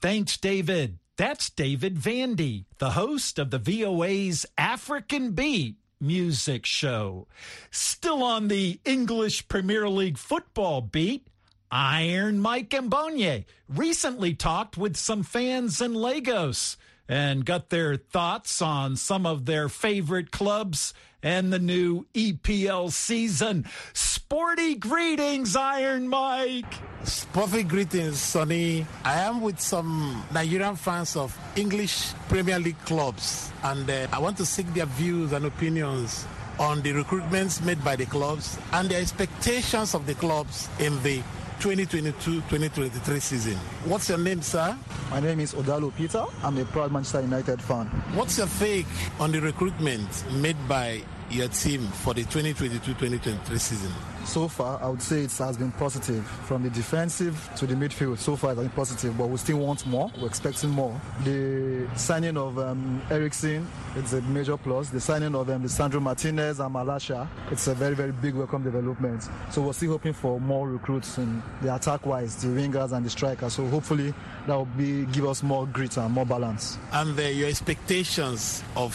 Thanks, 0.00 0.36
David. 0.36 0.98
That's 1.16 1.48
David 1.48 1.96
Vandy, 1.96 2.66
the 2.78 2.90
host 2.90 3.38
of 3.38 3.50
the 3.50 3.58
VOA's 3.58 4.44
African 4.58 5.32
Beat 5.32 5.76
music 6.06 6.64
show. 6.66 7.26
Still 7.70 8.22
on 8.22 8.48
the 8.48 8.80
English 8.84 9.48
Premier 9.48 9.88
League 9.88 10.18
football 10.18 10.80
beat, 10.80 11.26
Iron 11.70 12.38
Mike 12.38 12.70
Mbonye 12.70 13.44
recently 13.68 14.34
talked 14.34 14.76
with 14.76 14.96
some 14.96 15.22
fans 15.22 15.80
in 15.80 15.94
Lagos 15.94 16.76
and 17.08 17.44
got 17.44 17.70
their 17.70 17.96
thoughts 17.96 18.60
on 18.60 18.96
some 18.96 19.26
of 19.26 19.46
their 19.46 19.68
favorite 19.68 20.30
clubs 20.30 20.92
and 21.22 21.52
the 21.52 21.58
new 21.58 22.06
EPL 22.14 22.90
season. 22.92 23.64
Sporty 23.92 24.74
greetings, 24.74 25.56
Iron 25.56 26.08
Mike. 26.08 26.72
Sporty 27.04 27.62
greetings, 27.62 28.18
Sonny. 28.18 28.86
I 29.04 29.20
am 29.20 29.40
with 29.40 29.60
some 29.60 30.24
Nigerian 30.32 30.76
fans 30.76 31.16
of 31.16 31.36
English 31.56 32.12
Premier 32.28 32.58
League 32.58 32.78
clubs, 32.84 33.50
and 33.64 33.88
uh, 33.88 34.06
I 34.12 34.18
want 34.18 34.36
to 34.38 34.46
seek 34.46 34.72
their 34.74 34.86
views 34.86 35.32
and 35.32 35.46
opinions 35.46 36.26
on 36.58 36.80
the 36.82 36.92
recruitments 36.92 37.62
made 37.64 37.82
by 37.84 37.96
the 37.96 38.06
clubs 38.06 38.58
and 38.72 38.88
the 38.88 38.96
expectations 38.96 39.94
of 39.94 40.06
the 40.06 40.14
clubs 40.14 40.68
in 40.78 41.00
the 41.02 41.22
2022-2023 41.60 43.20
season. 43.22 43.56
What's 43.84 44.08
your 44.08 44.18
name, 44.18 44.42
sir? 44.42 44.76
My 45.10 45.20
name 45.20 45.40
is 45.40 45.54
Odalo 45.54 45.94
Peter. 45.96 46.24
I'm 46.42 46.58
a 46.58 46.64
proud 46.66 46.92
Manchester 46.92 47.20
United 47.22 47.60
fan. 47.62 47.86
What's 48.14 48.38
your 48.38 48.48
take 48.58 48.86
on 49.20 49.32
the 49.32 49.40
recruitment 49.40 50.08
made 50.32 50.56
by 50.68 51.02
your 51.30 51.48
team 51.48 51.80
for 51.88 52.14
the 52.14 52.24
2022-2023 52.24 53.60
season? 53.60 53.92
So 54.26 54.48
far, 54.48 54.82
I 54.82 54.88
would 54.88 55.00
say 55.00 55.22
it 55.22 55.32
has 55.38 55.56
been 55.56 55.72
positive. 55.72 56.26
From 56.46 56.62
the 56.64 56.70
defensive 56.70 57.48
to 57.56 57.66
the 57.66 57.74
midfield, 57.74 58.18
so 58.18 58.36
far 58.36 58.52
it 58.52 58.56
has 58.56 58.64
been 58.64 58.76
positive, 58.76 59.16
but 59.16 59.28
we 59.28 59.38
still 59.38 59.58
want 59.58 59.86
more. 59.86 60.10
We're 60.20 60.26
expecting 60.26 60.70
more. 60.70 61.00
The 61.24 61.88
signing 61.96 62.36
of 62.36 62.58
um, 62.58 63.00
Eriksen, 63.10 63.66
it's 63.94 64.12
a 64.12 64.20
major 64.22 64.56
plus. 64.56 64.90
The 64.90 65.00
signing 65.00 65.34
of 65.34 65.48
um, 65.48 65.66
Sandro 65.68 66.00
Martinez 66.00 66.60
and 66.60 66.74
Malacia, 66.74 67.28
it's 67.50 67.66
a 67.68 67.74
very, 67.74 67.94
very 67.94 68.12
big 68.12 68.34
welcome 68.34 68.62
development. 68.62 69.26
So 69.50 69.62
we're 69.62 69.72
still 69.72 69.92
hoping 69.92 70.12
for 70.12 70.40
more 70.40 70.68
recruits 70.68 71.18
in 71.18 71.42
the 71.62 71.74
attack-wise, 71.74 72.36
the 72.42 72.48
wingers 72.48 72.92
and 72.92 73.06
the 73.06 73.10
strikers. 73.10 73.54
So 73.54 73.66
hopefully 73.68 74.12
that 74.46 74.54
will 74.54 74.66
be 74.66 75.06
give 75.06 75.24
us 75.24 75.42
more 75.42 75.66
grit 75.66 75.96
and 75.96 76.12
more 76.12 76.26
balance. 76.26 76.78
And 76.92 77.16
your 77.16 77.48
expectations 77.48 78.62
of 78.74 78.92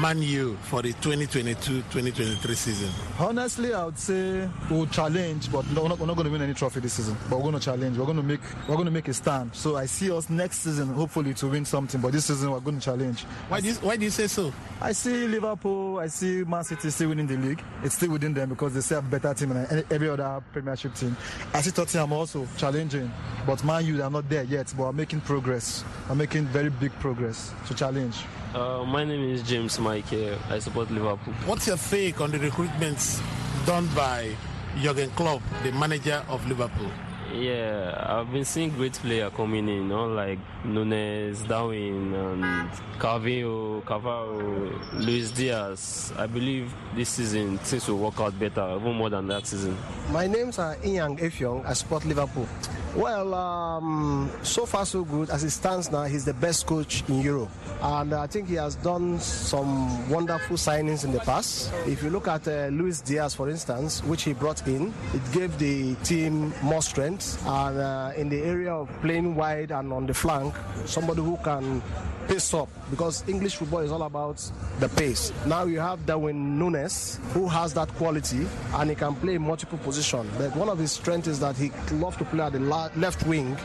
Man 0.00 0.22
U 0.22 0.56
for 0.62 0.82
the 0.82 0.92
2022-2023 0.94 2.54
season? 2.54 2.90
Honestly, 3.18 3.74
I 3.74 3.84
would 3.84 3.98
say 3.98 4.48
we'll 4.70 4.86
challenge, 4.86 5.50
but 5.50 5.66
we're 5.66 5.88
not, 5.88 5.98
not 5.98 5.98
going 5.98 6.24
to 6.24 6.30
win 6.30 6.42
any 6.42 6.54
trophy 6.54 6.80
this 6.80 6.94
season. 6.94 7.16
But 7.28 7.36
we're 7.36 7.50
going 7.50 7.54
to 7.54 7.60
challenge. 7.60 7.98
We're 7.98 8.04
going 8.04 8.16
to 8.16 8.22
make 8.22 8.40
we're 8.68 8.76
going 8.76 8.86
to 8.86 8.92
make 8.92 9.08
a 9.08 9.14
stand. 9.14 9.54
So 9.54 9.76
I 9.76 9.86
see 9.86 10.10
us 10.10 10.30
next 10.30 10.60
season, 10.60 10.88
hopefully, 10.88 11.34
to 11.34 11.48
win 11.48 11.64
something. 11.64 12.00
But 12.00 12.12
this 12.12 12.26
season, 12.26 12.50
we're 12.50 12.60
going 12.60 12.78
to 12.78 12.84
challenge. 12.84 13.22
Why 13.48 13.60
do 13.60 13.68
you, 13.68 13.74
why 13.74 13.96
do 13.96 14.04
you 14.04 14.10
say 14.10 14.26
so? 14.26 14.52
I 14.80 14.92
see 14.92 15.26
Liverpool. 15.26 15.98
I 15.98 16.06
see 16.06 16.44
Man 16.44 16.64
City 16.64 16.88
still 16.90 17.08
winning 17.08 17.26
the 17.26 17.36
league. 17.36 17.62
It's 17.82 17.96
still 17.96 18.12
within 18.12 18.32
them 18.32 18.50
because 18.50 18.74
they 18.74 18.80
say 18.80 18.96
a 18.96 19.02
better 19.02 19.34
team 19.34 19.50
than 19.50 19.84
every 19.90 20.08
other 20.08 20.42
Premiership 20.52 20.94
team. 20.94 21.16
I 21.52 21.60
see 21.62 21.72
Tottenham 21.72 22.12
also 22.12 22.46
challenging, 22.56 23.10
but 23.46 23.62
Man 23.64 23.84
U 23.86 23.96
they 23.96 24.02
are 24.02 24.10
not 24.10 24.28
there 24.28 24.44
yet. 24.44 24.72
But 24.76 24.84
are 24.84 24.92
making 24.92 25.22
progress. 25.22 25.84
Are 26.08 26.14
making 26.14 26.46
very 26.46 26.70
big 26.70 26.92
progress 27.00 27.52
to 27.66 27.74
challenge. 27.74 28.24
Uh, 28.54 28.84
my 28.84 29.04
name 29.04 29.30
is 29.30 29.42
James 29.44 29.78
Mike. 29.78 30.12
I 30.12 30.58
support 30.58 30.90
Liverpool. 30.90 31.32
What's 31.46 31.68
your 31.68 31.76
take 31.76 32.20
on 32.20 32.32
the 32.32 32.38
recruitments 32.38 33.22
done 33.64 33.86
by 33.94 34.34
Jurgen 34.82 35.10
Klopp, 35.10 35.40
the 35.62 35.70
manager 35.72 36.24
of 36.28 36.44
Liverpool? 36.48 36.90
Yeah, 37.32 37.94
I've 38.08 38.32
been 38.32 38.44
seeing 38.44 38.70
great 38.70 38.94
players 38.94 39.32
coming 39.34 39.68
in, 39.68 39.74
you 39.74 39.84
know, 39.84 40.06
like 40.06 40.38
Nunez, 40.64 41.44
Darwin, 41.44 42.12
and 42.12 42.70
Carvalho, 42.98 43.82
Cavallo, 43.82 44.72
Luis 44.94 45.30
Diaz. 45.30 46.12
I 46.18 46.26
believe 46.26 46.74
this 46.96 47.10
season 47.10 47.58
things 47.58 47.86
will 47.88 47.98
work 47.98 48.20
out 48.20 48.36
better, 48.38 48.76
even 48.76 48.94
more 48.96 49.10
than 49.10 49.28
that 49.28 49.46
season. 49.46 49.76
My 50.10 50.26
name's 50.26 50.58
uh, 50.58 50.74
Inyang 50.82 51.20
Efyong. 51.20 51.64
I 51.64 51.72
support 51.74 52.04
Liverpool. 52.04 52.48
Well, 52.96 53.34
um, 53.34 54.28
so 54.42 54.66
far 54.66 54.84
so 54.84 55.04
good. 55.04 55.30
As 55.30 55.44
it 55.44 55.50
stands 55.50 55.92
now, 55.92 56.04
he's 56.04 56.24
the 56.24 56.34
best 56.34 56.66
coach 56.66 57.04
in 57.08 57.20
Europe. 57.20 57.50
And 57.80 58.12
I 58.12 58.26
think 58.26 58.48
he 58.48 58.56
has 58.56 58.74
done 58.74 59.20
some 59.20 60.10
wonderful 60.10 60.56
signings 60.56 61.04
in 61.04 61.12
the 61.12 61.20
past. 61.20 61.72
If 61.86 62.02
you 62.02 62.10
look 62.10 62.26
at 62.26 62.48
uh, 62.48 62.66
Luis 62.72 63.00
Diaz, 63.00 63.34
for 63.36 63.48
instance, 63.48 64.02
which 64.02 64.24
he 64.24 64.32
brought 64.32 64.66
in, 64.66 64.92
it 65.14 65.32
gave 65.32 65.56
the 65.58 65.94
team 66.02 66.52
more 66.62 66.82
strength. 66.82 67.19
Uh, 67.20 68.12
in 68.16 68.28
the 68.28 68.42
area 68.42 68.72
of 68.72 68.88
playing 69.02 69.34
wide 69.34 69.70
and 69.72 69.92
on 69.92 70.06
the 70.06 70.14
flank, 70.14 70.54
somebody 70.86 71.20
who 71.22 71.36
can 71.44 71.82
pace 72.28 72.54
up 72.54 72.68
because 72.90 73.26
English 73.28 73.56
football 73.56 73.80
is 73.80 73.92
all 73.92 74.02
about 74.02 74.36
the 74.78 74.88
pace. 74.90 75.32
Now 75.46 75.64
you 75.64 75.80
have 75.80 76.04
Darwin 76.06 76.58
Nunez 76.58 77.18
who 77.32 77.48
has 77.48 77.74
that 77.74 77.88
quality 77.94 78.46
and 78.74 78.90
he 78.90 78.96
can 78.96 79.14
play 79.16 79.38
multiple 79.38 79.78
positions. 79.78 80.30
But 80.38 80.54
one 80.56 80.68
of 80.68 80.78
his 80.78 80.92
strengths 80.92 81.28
is 81.28 81.40
that 81.40 81.56
he 81.56 81.70
loves 81.92 82.16
to 82.18 82.24
play 82.24 82.44
at 82.44 82.52
the 82.52 82.60
left 82.60 83.26
wing 83.26 83.56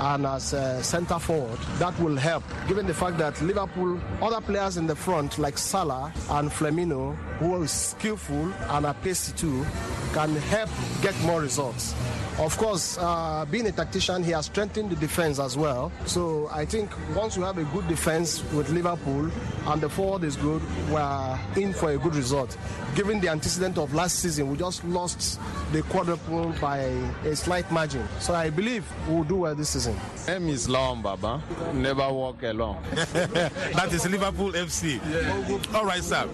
and 0.00 0.26
as 0.26 0.52
a 0.52 0.82
centre 0.82 1.18
forward. 1.18 1.58
That 1.78 1.98
will 2.00 2.16
help 2.16 2.44
given 2.68 2.86
the 2.86 2.94
fact 2.94 3.18
that 3.18 3.40
Liverpool, 3.42 4.00
other 4.22 4.40
players 4.40 4.76
in 4.76 4.86
the 4.86 4.96
front 4.96 5.38
like 5.38 5.58
Salah 5.58 6.12
and 6.30 6.50
Firmino, 6.50 7.16
who 7.38 7.62
are 7.62 7.66
skillful 7.66 8.52
and 8.70 8.86
are 8.86 8.94
pacey 8.94 9.32
too, 9.36 9.64
can 10.12 10.34
help 10.36 10.70
get 11.02 11.18
more 11.22 11.40
results. 11.40 11.94
Of 12.38 12.56
course, 12.56 12.96
uh, 12.98 13.44
being 13.50 13.66
a 13.66 13.72
tactician, 13.72 14.22
he 14.22 14.30
has 14.30 14.46
strengthened 14.46 14.90
the 14.90 14.96
defense 14.96 15.40
as 15.40 15.56
well. 15.56 15.90
So 16.06 16.48
I 16.52 16.64
think 16.64 16.88
once 17.16 17.36
you 17.36 17.42
have 17.42 17.58
a 17.58 17.64
good 17.64 17.88
defense 17.88 17.97
with 18.06 18.70
Liverpool 18.70 19.30
and 19.66 19.80
the 19.82 19.88
forward 19.88 20.24
is 20.24 20.36
good, 20.36 20.62
we're 20.90 21.38
in 21.56 21.74
for 21.74 21.90
a 21.90 21.98
good 21.98 22.14
result. 22.14 22.56
Given 22.94 23.20
the 23.20 23.28
antecedent 23.28 23.76
of 23.76 23.92
last 23.92 24.20
season, 24.20 24.50
we 24.50 24.56
just 24.56 24.82
lost 24.84 25.38
the 25.72 25.82
quadruple 25.82 26.54
by 26.60 26.78
a 27.24 27.36
slight 27.36 27.70
margin. 27.70 28.06
So 28.18 28.34
I 28.34 28.48
believe 28.50 28.90
we'll 29.08 29.24
do 29.24 29.36
well 29.36 29.54
this 29.54 29.70
season. 29.70 29.94
name 30.26 30.48
is 30.48 30.68
Lawan 30.68 31.02
Baba. 31.02 31.42
Never 31.74 32.10
walk 32.10 32.42
alone. 32.44 32.78
that 32.94 33.90
is 33.92 34.08
Liverpool 34.08 34.52
FC. 34.52 35.00
Yeah. 35.10 35.76
All 35.78 35.84
right, 35.84 36.02
sir. 36.02 36.26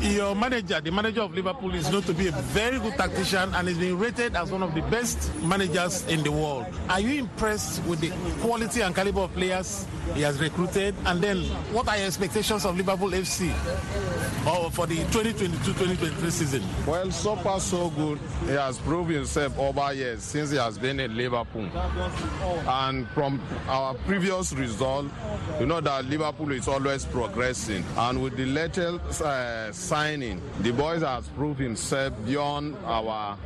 Your 0.00 0.34
manager, 0.34 0.80
the 0.80 0.90
manager 0.90 1.20
of 1.22 1.34
Liverpool, 1.34 1.74
is 1.74 1.90
known 1.90 2.02
to 2.02 2.14
be 2.14 2.28
a 2.28 2.32
very 2.32 2.80
good 2.80 2.94
tactician 2.94 3.54
and 3.54 3.68
is 3.68 3.78
being 3.78 3.98
rated 3.98 4.34
as 4.34 4.50
one 4.50 4.62
of 4.62 4.74
the 4.74 4.82
best 4.82 5.32
managers 5.42 6.04
in 6.08 6.22
the 6.24 6.32
world. 6.32 6.66
Are 6.88 7.00
you 7.00 7.20
impressed 7.20 7.82
with 7.84 8.00
the 8.00 8.10
quality 8.40 8.80
and 8.80 8.94
caliber 8.94 9.20
of 9.20 9.32
players 9.34 9.86
he 10.14 10.22
has 10.22 10.40
recruited? 10.40 10.94
And 11.04 11.20
then, 11.20 11.38
what 11.72 11.88
are 11.88 11.96
your 11.96 12.06
expectations 12.06 12.64
of 12.64 12.76
Liverpool 12.76 13.10
FC 13.10 13.50
or 14.46 14.70
for 14.70 14.86
the 14.86 14.98
2022-2023 15.06 16.30
season? 16.30 16.62
Well, 16.86 17.10
so 17.10 17.34
far 17.36 17.58
so 17.58 17.90
good. 17.90 18.20
He 18.46 18.52
has 18.52 18.78
proved 18.78 19.10
himself 19.10 19.58
over 19.58 19.92
years 19.92 20.22
since 20.22 20.50
he 20.50 20.58
has 20.58 20.78
been 20.78 21.00
in 21.00 21.16
Liverpool. 21.16 21.68
And 22.68 23.08
from 23.10 23.40
our 23.66 23.94
previous 23.94 24.52
result, 24.52 25.06
you 25.58 25.66
know 25.66 25.80
that 25.80 26.04
Liverpool 26.04 26.52
is 26.52 26.68
always 26.68 27.04
progressing. 27.04 27.84
And 27.96 28.22
with 28.22 28.36
the 28.36 28.46
latest 28.46 29.22
uh, 29.22 29.72
signing, 29.72 30.40
the 30.60 30.72
boys 30.72 31.02
has 31.02 31.26
proved 31.30 31.58
himself 31.58 32.14
beyond 32.24 32.76
our 32.84 33.36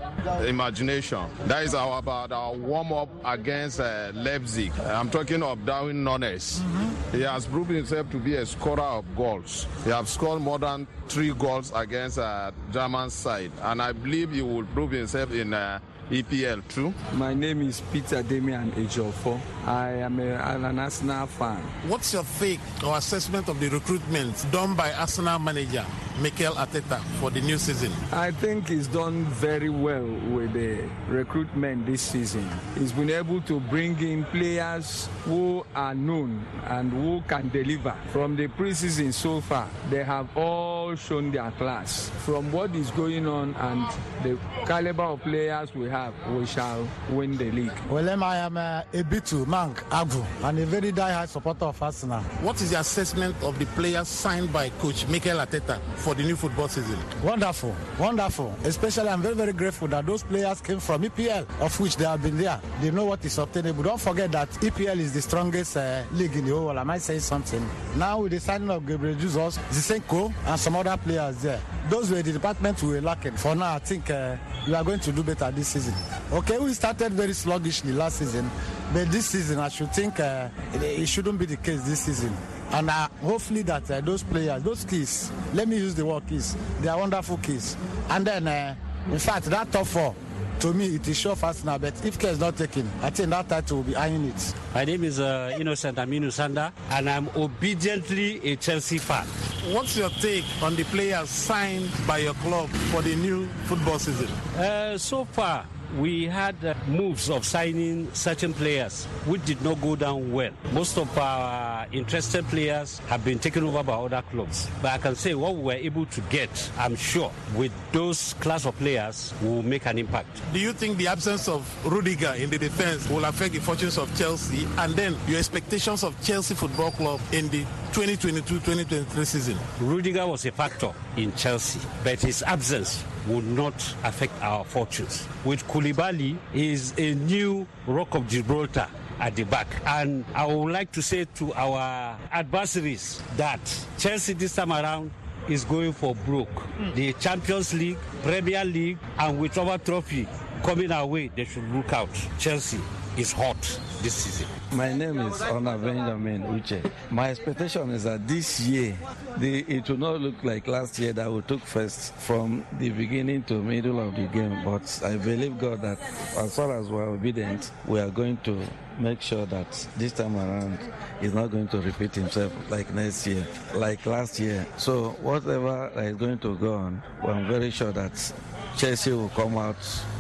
imagination. 0.45 1.25
That 1.47 1.65
is 1.65 1.75
our, 1.75 1.99
about 1.99 2.33
our 2.33 2.53
warm-up 2.53 3.09
against 3.25 3.81
uh, 3.81 4.13
Leipzig. 4.15 4.73
I'm 4.81 5.09
talking 5.09 5.43
of 5.43 5.65
Darwin 5.65 6.05
Nunez. 6.05 6.61
Mm-hmm. 6.61 7.17
He 7.17 7.23
has 7.23 7.46
proven 7.47 7.77
himself 7.77 8.11
to 8.11 8.19
be 8.19 8.35
a 8.35 8.47
scorer 8.47 8.81
of 8.81 9.17
goals. 9.17 9.67
He 9.85 9.91
has 9.91 10.11
scored 10.11 10.41
more 10.43 10.59
than 10.59 10.87
three 11.09 11.33
goals 11.33 11.73
against 11.75 12.19
uh, 12.19 12.51
German 12.73 13.11
side, 13.11 13.53
and 13.63 13.81
I 13.81 13.93
believe 13.93 14.33
he 14.33 14.43
will 14.43 14.65
prove 14.65 14.91
himself 14.91 15.33
in 15.33 15.55
uh, 15.55 15.79
EPL 16.11 16.67
too. 16.69 16.95
My 17.15 17.35
name 17.35 17.63
is 17.63 17.81
Peter 17.93 18.23
Damian 18.23 18.71
Ejofo. 18.73 19.41
I 19.65 19.91
am 19.95 20.21
a, 20.21 20.37
I'm 20.37 20.65
an 20.65 20.79
Arsenal 20.79 21.27
fan. 21.27 21.63
What's 21.89 22.13
your 22.13 22.25
take 22.39 22.61
or 22.85 22.97
assessment 22.97 23.49
of 23.49 23.59
the 23.59 23.69
recruitment 23.69 24.47
done 24.53 24.75
by 24.77 24.93
Arsenal 24.93 25.39
manager 25.39 25.85
Mikel 26.21 26.55
Arteta 26.55 26.99
for 27.21 27.31
the 27.31 27.41
new 27.41 27.59
season? 27.59 27.93
I 28.13 28.31
think 28.31 28.69
he's 28.69 28.87
done 28.87 29.25
very 29.27 29.69
well 29.69 30.07
with 30.31 30.55
the 30.55 30.89
recruitment 31.09 31.85
this 31.87 32.01
season. 32.01 32.49
He's 32.79 32.93
been 32.93 33.11
able 33.11 33.43
to 33.43 33.61
bring 33.61 33.99
in 34.01 34.25
players 34.25 35.09
who 35.25 35.65
are 35.75 35.95
known 35.95 36.45
and 36.65 36.91
who 36.93 37.23
can 37.29 37.49
deliver. 37.51 37.95
From 38.13 38.37
the 38.37 38.49
preseason 38.49 39.13
so 39.13 39.41
far, 39.41 39.69
they 39.91 40.05
have 40.05 40.35
all 40.37 40.95
shown 40.95 41.33
their 41.33 41.51
class. 41.53 42.11
From 42.25 42.51
what 42.51 42.75
is 42.75 42.91
going 42.93 43.27
on 43.27 43.55
and 43.55 43.87
the 44.23 44.39
caliber 44.67 45.03
of 45.03 45.23
players 45.23 45.75
we 45.75 45.89
have, 45.91 46.15
we 46.31 46.47
shall 46.47 46.89
win 47.11 47.37
the 47.37 47.51
league. 47.51 47.73
Well, 47.91 48.09
I 48.25 48.37
am 48.37 48.57
uh, 48.57 48.83
a 48.93 49.05
Mank 49.05 49.77
Agvu 49.91 50.25
and 50.45 50.59
a 50.59 50.67
very 50.67 50.93
die-hard 50.93 51.29
supporter 51.29 51.67
of 51.67 51.83
Arsenal. 51.83 52.23
What 52.41 52.61
is 52.63 52.71
the 52.71 52.81
assessment 52.81 53.37
of 53.43 53.59
the 53.59 53.67
players 53.67 54.09
signed 54.09 54.53
by 54.53 54.71
coach 54.71 55.07
Mikel 55.09 55.39
Arteta 55.39 55.79
for 56.07 56.15
the 56.15 56.23
new 56.23 56.37
football 56.37 56.69
season? 56.69 56.97
Wonderful, 57.25 57.75
wonderful. 57.99 58.55
Especially, 58.63 59.09
I'm 59.09 59.21
very, 59.21 59.35
very 59.35 59.53
grateful 59.53 59.89
that 59.89 60.07
those 60.07 60.23
players 60.23 60.61
came 60.61 60.79
from 60.79 61.03
EPL, 61.03 61.45
of 61.61 61.81
which 61.81 61.97
they 61.97 62.05
have 62.05 62.23
been 62.23 62.39
there. 62.39 62.61
They 62.81 62.93
know 62.93 63.07
what 63.07 63.25
is 63.25 63.37
obtainable. 63.39 63.83
Don't 63.83 64.01
forget 64.01 64.31
that 64.31 64.49
EPL 64.51 64.99
is 65.01 65.13
the 65.13 65.21
strongest 65.21 65.77
uh, 65.77 66.05
league 66.13 66.37
in 66.37 66.45
the 66.45 66.53
whole 66.53 66.67
world. 66.67 66.79
I 66.79 66.85
might 66.85 67.03
say 67.03 67.19
something. 67.19 67.69
Now, 67.97 68.21
with 68.21 68.31
the 68.31 68.39
signing 68.39 68.71
of 68.71 68.87
Gabriel 68.87 69.17
Jesus, 69.19 69.59
Zinchenko, 69.59 70.33
and 70.47 70.61
some 70.61 70.77
other 70.77 70.97
players 70.97 71.43
there, 71.43 71.61
those 71.91 72.09
were 72.13 72.23
the 72.23 72.33
departments 72.33 72.85
we 72.85 72.93
were 72.93 73.01
lacking. 73.01 73.37
For 73.37 73.57
now, 73.57 73.75
I 73.75 73.81
think 73.81 74.09
uh, 74.09 74.37
we 74.69 74.75
are 74.77 74.85
going 74.85 75.01
to 75.01 75.11
do 75.11 75.25
better 75.25 75.51
this 75.51 75.69
season. 75.69 75.95
Okay, 76.33 76.59
we 76.59 76.73
started 76.73 77.15
very 77.15 77.33
sluggishly 77.33 77.93
last 77.93 78.19
season, 78.19 78.49
but 78.93 79.11
this 79.11 79.27
season, 79.27 79.59
I 79.59 79.71
should 79.71 79.93
think 79.93 80.21
uh, 80.21 80.51
it 80.75 81.09
shouldn't 81.09 81.41
be 81.41 81.47
the 81.47 81.57
case 81.57 81.83
this 81.83 82.03
season. 82.03 82.33
And 82.73 82.91
uh, 82.91 83.09
hopefully 83.23 83.63
that 83.63 83.91
uh, 83.91 84.01
those 84.01 84.23
players, 84.23 84.63
those 84.63 84.85
keys, 84.85 85.31
let 85.55 85.69
me 85.69 85.77
use 85.77 85.95
the 85.95 86.05
word 86.05 86.27
keys, 86.29 86.57
they 86.81 86.89
are 86.89 86.99
wonderful 86.99 87.39
keys. 87.39 87.77
And 88.11 88.27
then, 88.27 88.49
uh, 88.49 88.75
in 89.11 89.19
fact, 89.19 89.47
that 89.47 89.71
top 89.73 89.87
four, 89.87 90.15
to 90.61 90.73
me, 90.73 90.95
it 90.97 91.07
is 91.07 91.19
sure 91.19 91.37
fast 91.37 91.65
now. 91.65 91.79
But 91.79 92.03
if 92.05 92.19
care 92.19 92.31
is 92.33 92.41
not 92.41 92.57
taken, 92.57 92.91
I 93.03 93.11
think 93.11 93.31
that 93.31 93.49
title 93.49 93.79
will 93.79 93.85
be 93.85 93.95
eyeing 93.97 94.25
it. 94.27 94.55
My 94.75 94.85
name 94.85 95.05
is 95.05 95.21
uh, 95.21 95.57
Innocent 95.61 95.99
Aminu 95.99 96.29
Sanda, 96.29 96.73
and 96.91 97.09
I'm 97.11 97.29
obediently 97.37 98.41
a 98.53 98.57
Chelsea 98.57 98.99
fan. 98.99 99.27
What's 99.75 99.97
your 99.97 100.11
take 100.11 100.45
on 100.63 100.75
the 100.75 100.85
players 100.85 101.29
signed 101.29 101.91
by 102.07 102.19
your 102.19 102.35
club 102.35 102.69
for 102.91 103.03
the 103.03 103.15
new 103.17 103.47
football 103.65 103.99
season? 103.99 104.29
Uh, 104.57 104.97
so 104.97 105.25
far, 105.27 105.67
we 105.99 106.25
had 106.27 106.57
moves 106.89 107.31
of 107.31 107.45
signing 107.45 108.13
certain 108.13 108.53
players 108.53 109.05
which 109.27 109.45
did 109.45 109.61
not 109.63 109.81
go 109.81 109.97
down 109.97 110.33
well. 110.33 110.51
Most 110.73 110.99
of 110.99 111.17
our 111.19 111.87
interested 111.93 112.45
players 112.47 112.99
have 113.09 113.25
been 113.25 113.39
taken 113.39 113.65
over 113.65 113.83
by 113.83 113.93
other 113.95 114.23
clubs. 114.31 114.69
But 114.83 114.93
I 114.93 114.99
can 114.99 115.15
say 115.15 115.35
what 115.35 115.55
we 115.55 115.63
were 115.63 115.73
able 115.73 116.07
to 116.07 116.21
get, 116.23 116.71
I'm 116.79 116.97
sure, 116.97 117.33
with 117.55 117.73
those 117.93 118.35
class 118.35 118.67
of 118.67 118.77
players 118.79 119.33
will 119.43 119.63
make 119.63 119.87
an 119.87 119.99
impact. 119.99 120.41
Do 120.53 120.59
you 120.59 120.73
think 120.73 120.99
the 120.99 121.09
absence 121.09 121.49
of 121.49 121.67
Rudiger 121.85 122.35
in 122.37 122.51
the 122.51 122.59
defense 122.59 123.09
will 123.09 123.25
affect 123.25 123.55
the 123.55 123.61
fortunes 123.61 123.99
of 123.99 124.15
Chelsea 124.19 124.67
and 124.79 124.95
then 124.95 125.17
your 125.27 125.39
expectations 125.39 126.03
of 126.03 126.21
Chelsea 126.23 126.55
Football 126.55 126.91
Club 126.93 127.21
in 127.33 127.49
the 127.49 127.65
2022-2023 127.93 129.27
season? 129.27 129.57
Rudiger 129.81 130.27
was 130.27 130.45
a 130.47 130.53
factor 130.53 130.93
in 131.17 131.35
Chelsea, 131.35 131.81
but 132.05 132.21
his 132.21 132.43
absence 132.43 133.05
will 133.27 133.43
not 133.43 133.75
affect 134.05 134.33
our 134.43 134.65
fortunes. 134.65 135.27
With 135.45 135.67
Koulibaly, 135.67 136.37
is 136.55 136.95
a 136.99 137.15
new 137.15 137.67
rock 137.87 138.15
of 138.15 138.29
Gibraltar 138.29 138.87
at 139.19 139.35
the 139.35 139.45
back. 139.45 139.67
And 139.87 140.25
I 140.35 140.47
would 140.47 140.73
like 140.73 140.93
to 140.93 141.03
say 141.03 141.25
to 141.37 141.53
our 141.55 142.17
adversaries 142.31 143.23
that 143.37 143.61
Chelsea 143.99 144.35
this 144.35 144.55
time 144.55 144.73
around 144.73 145.11
is 145.49 145.65
going 145.65 145.93
for 145.93 146.15
broke. 146.15 146.49
Mm. 146.79 146.95
The 146.95 147.13
Champions 147.15 147.73
League, 147.73 147.99
Premier 148.23 148.65
League, 148.65 148.99
and 149.19 149.39
whichever 149.41 149.79
trophy 149.79 150.29
coming 150.65 150.91
our 150.91 151.07
way, 151.07 151.31
they 151.35 151.45
should 151.45 151.69
look 151.73 151.93
out. 151.93 152.09
Chelsea 152.39 152.81
is 153.17 153.33
hot 153.33 153.57
this 154.03 154.15
season. 154.15 154.47
My 154.73 154.93
name 154.93 155.19
is 155.21 155.41
Ona 155.41 155.79
Benjamin 155.79 156.43
Uche. 156.43 156.91
My 157.11 157.31
expectation 157.31 157.91
is 157.91 158.05
that 158.05 158.29
this 158.29 158.61
year 158.61 158.97
the, 159.39 159.61
it 159.61 159.89
will 159.89 159.97
not 159.97 160.21
look 160.21 160.45
like 160.45 160.69
last 160.69 160.99
year 160.99 161.15
that 161.15 161.33
we 161.33 161.41
took 161.43 161.61
first 161.63 162.13
from 162.15 162.67
the 162.79 162.91
beginning 162.91 163.43
to 163.45 163.63
middle 163.63 164.01
of 164.01 164.15
the 164.17 164.27
game. 164.27 164.63
But 164.65 165.01
I 165.03 165.17
believe 165.17 165.59
God 165.59 165.81
that 165.81 165.99
as 166.37 166.57
far 166.57 166.79
as 166.79 166.89
we 166.89 166.99
are 166.99 167.09
obedient, 167.09 167.71
we 167.87 168.01
are 168.01 168.11
going 168.11 168.37
to 168.45 168.61
make 168.99 169.23
sure 169.23 169.47
that 169.47 169.89
this 169.97 170.13
time 170.13 170.37
around 170.37 170.79
is 171.23 171.33
not 171.33 171.51
going 171.51 171.69
to 171.69 171.81
repeat 171.81 172.15
himself 172.15 172.53
like 172.71 172.93
next 172.93 173.27
year, 173.27 173.47
like 173.75 174.05
last 174.05 174.39
year. 174.39 174.67
So 174.77 175.11
whatever 175.23 175.91
is 175.97 176.17
going 176.17 176.39
to 176.41 176.55
go 176.57 176.75
on, 176.75 177.03
I'm 177.23 177.49
very 177.49 177.71
sure 177.71 177.93
that 177.93 178.33
Chelsea 178.77 179.13
will 179.13 179.31
come 179.31 179.57
out 179.57 179.77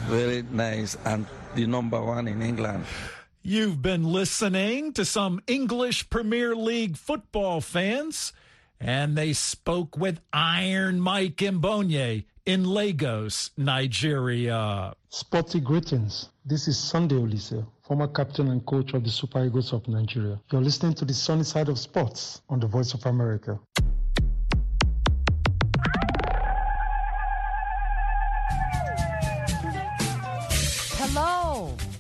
very 0.09 0.43
nice 0.51 0.97
and 1.05 1.27
the 1.55 1.67
number 1.67 2.03
one 2.03 2.29
in 2.29 2.43
England. 2.43 2.85
You've 3.43 3.81
been 3.81 4.05
listening 4.05 4.93
to 4.95 5.05
some 5.05 5.41
English 5.47 6.11
Premier 6.11 6.57
League 6.57 6.97
football 6.97 7.61
fans, 7.61 8.33
and 8.81 9.17
they 9.17 9.33
spoke 9.33 9.97
with 9.97 10.21
Iron 10.33 11.01
Mike 11.01 11.37
Mbonye 11.37 12.25
in 12.45 12.65
Lagos, 12.65 13.51
Nigeria. 13.57 14.95
Sporty 15.11 15.61
greetings. 15.61 16.31
This 16.45 16.69
is 16.69 16.77
Sunday 16.77 17.17
Oliseh, 17.17 17.65
former 17.87 18.09
captain 18.09 18.49
and 18.49 18.65
coach 18.67 18.95
of 18.95 19.05
the 19.05 19.11
Super 19.11 19.45
Eagles 19.45 19.73
of 19.73 19.87
Nigeria. 19.89 20.41
You're 20.53 20.61
listening 20.63 20.95
to 20.95 21.05
the 21.05 21.15
sunny 21.15 21.45
side 21.45 21.69
of 21.69 21.79
sports 21.79 22.43
on 22.49 22.61
the 22.61 22.67
Voice 22.67 22.95
of 22.95 23.07
America. 23.07 23.59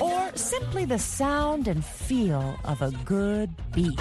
Or 0.00 0.30
simply 0.34 0.84
the 0.86 0.98
sound 0.98 1.68
and 1.68 1.84
feel 1.84 2.58
of 2.64 2.80
a 2.80 2.90
good 3.04 3.50
beat. 3.72 4.00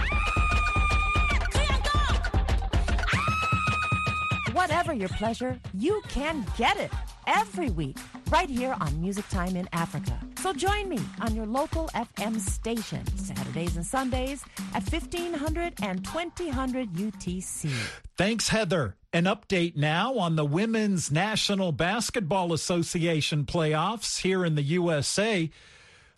Whatever 4.53 4.93
your 4.93 5.09
pleasure, 5.09 5.59
you 5.73 6.01
can 6.07 6.45
get 6.57 6.77
it 6.77 6.91
every 7.27 7.69
week 7.69 7.97
right 8.31 8.49
here 8.49 8.75
on 8.79 9.01
Music 9.01 9.27
Time 9.29 9.57
in 9.57 9.67
Africa. 9.73 10.17
So 10.37 10.53
join 10.53 10.87
me 10.87 10.99
on 11.21 11.35
your 11.35 11.45
local 11.45 11.89
FM 11.89 12.39
station 12.39 13.05
Saturdays 13.17 13.75
and 13.75 13.85
Sundays 13.85 14.43
at 14.73 14.83
1500 14.89 15.73
and 15.81 16.05
2000 16.05 16.87
UTC. 16.95 17.69
Thanks, 18.17 18.49
Heather. 18.49 18.95
An 19.15 19.23
update 19.23 19.77
now 19.77 20.17
on 20.17 20.35
the 20.35 20.43
Women's 20.43 21.09
National 21.09 21.71
Basketball 21.71 22.51
Association 22.51 23.45
playoffs 23.45 24.19
here 24.19 24.43
in 24.43 24.55
the 24.55 24.61
USA. 24.61 25.49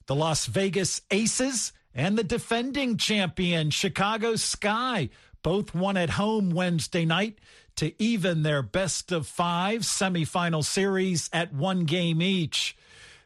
The 0.08 0.16
Las 0.16 0.48
Vegas 0.48 1.02
Aces 1.12 1.74
and 1.94 2.18
the 2.18 2.24
defending 2.24 2.98
champion 2.98 3.70
Chicago 3.70 4.36
Sky 4.36 5.10
both 5.44 5.76
won 5.76 5.96
at 5.96 6.10
home 6.10 6.50
Wednesday 6.50 7.06
night 7.06 7.38
to 7.76 7.94
even 8.02 8.42
their 8.42 8.64
best 8.64 9.12
of 9.12 9.28
five 9.28 9.82
semifinal 9.82 10.64
series 10.64 11.30
at 11.32 11.54
one 11.54 11.86
game 11.86 12.20
each. 12.20 12.76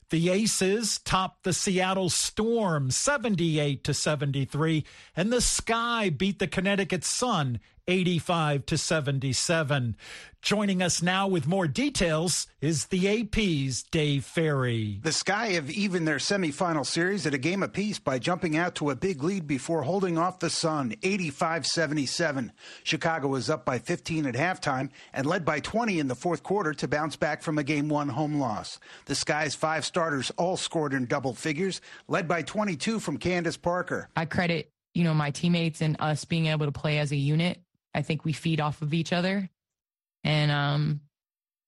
The 0.09 0.31
Aces 0.31 0.99
topped 0.99 1.45
the 1.45 1.53
Seattle 1.53 2.09
Storm 2.09 2.91
78 2.91 3.85
to 3.85 3.93
73 3.93 4.83
and 5.15 5.31
the 5.31 5.39
Sky 5.39 6.09
beat 6.09 6.39
the 6.39 6.47
Connecticut 6.47 7.05
Sun 7.05 7.61
85 7.87 8.65
to 8.67 8.77
77. 8.77 9.95
Joining 10.41 10.81
us 10.81 11.03
now 11.03 11.27
with 11.27 11.45
more 11.45 11.67
details 11.67 12.47
is 12.61 12.87
the 12.87 13.21
AP's 13.21 13.83
Dave 13.83 14.25
Ferrie. 14.25 14.99
The 15.03 15.11
Sky 15.11 15.49
have 15.49 15.69
evened 15.69 16.07
their 16.07 16.17
semifinal 16.17 16.83
series 16.83 17.27
at 17.27 17.35
a 17.35 17.37
game 17.37 17.61
apiece 17.61 17.99
by 17.99 18.17
jumping 18.17 18.57
out 18.57 18.73
to 18.75 18.89
a 18.89 18.95
big 18.95 19.21
lead 19.21 19.45
before 19.45 19.83
holding 19.83 20.17
off 20.17 20.39
the 20.39 20.49
Sun 20.49 20.95
85 21.03 21.67
77. 21.67 22.51
Chicago 22.81 23.27
was 23.27 23.51
up 23.51 23.65
by 23.65 23.77
15 23.77 24.25
at 24.25 24.33
halftime 24.33 24.89
and 25.13 25.27
led 25.27 25.45
by 25.45 25.59
20 25.59 25.99
in 25.99 26.07
the 26.07 26.15
fourth 26.15 26.41
quarter 26.41 26.73
to 26.73 26.87
bounce 26.87 27.15
back 27.15 27.43
from 27.43 27.59
a 27.59 27.63
game 27.63 27.87
one 27.87 28.09
home 28.09 28.39
loss. 28.39 28.79
The 29.05 29.15
Sky's 29.15 29.53
five 29.53 29.85
starters 29.85 30.31
all 30.37 30.57
scored 30.57 30.95
in 30.95 31.05
double 31.05 31.35
figures, 31.35 31.81
led 32.07 32.27
by 32.27 32.41
22 32.41 32.99
from 32.99 33.17
Candace 33.17 33.57
Parker. 33.57 34.09
I 34.15 34.25
credit, 34.25 34.71
you 34.95 35.03
know, 35.03 35.13
my 35.13 35.29
teammates 35.29 35.81
and 35.81 35.97
us 35.99 36.25
being 36.25 36.47
able 36.47 36.65
to 36.65 36.71
play 36.71 36.97
as 36.97 37.11
a 37.11 37.15
unit. 37.15 37.61
I 37.93 38.01
think 38.01 38.25
we 38.25 38.33
feed 38.33 38.61
off 38.61 38.81
of 38.81 38.93
each 38.93 39.13
other. 39.13 39.49
And 40.23 40.51
um, 40.51 41.01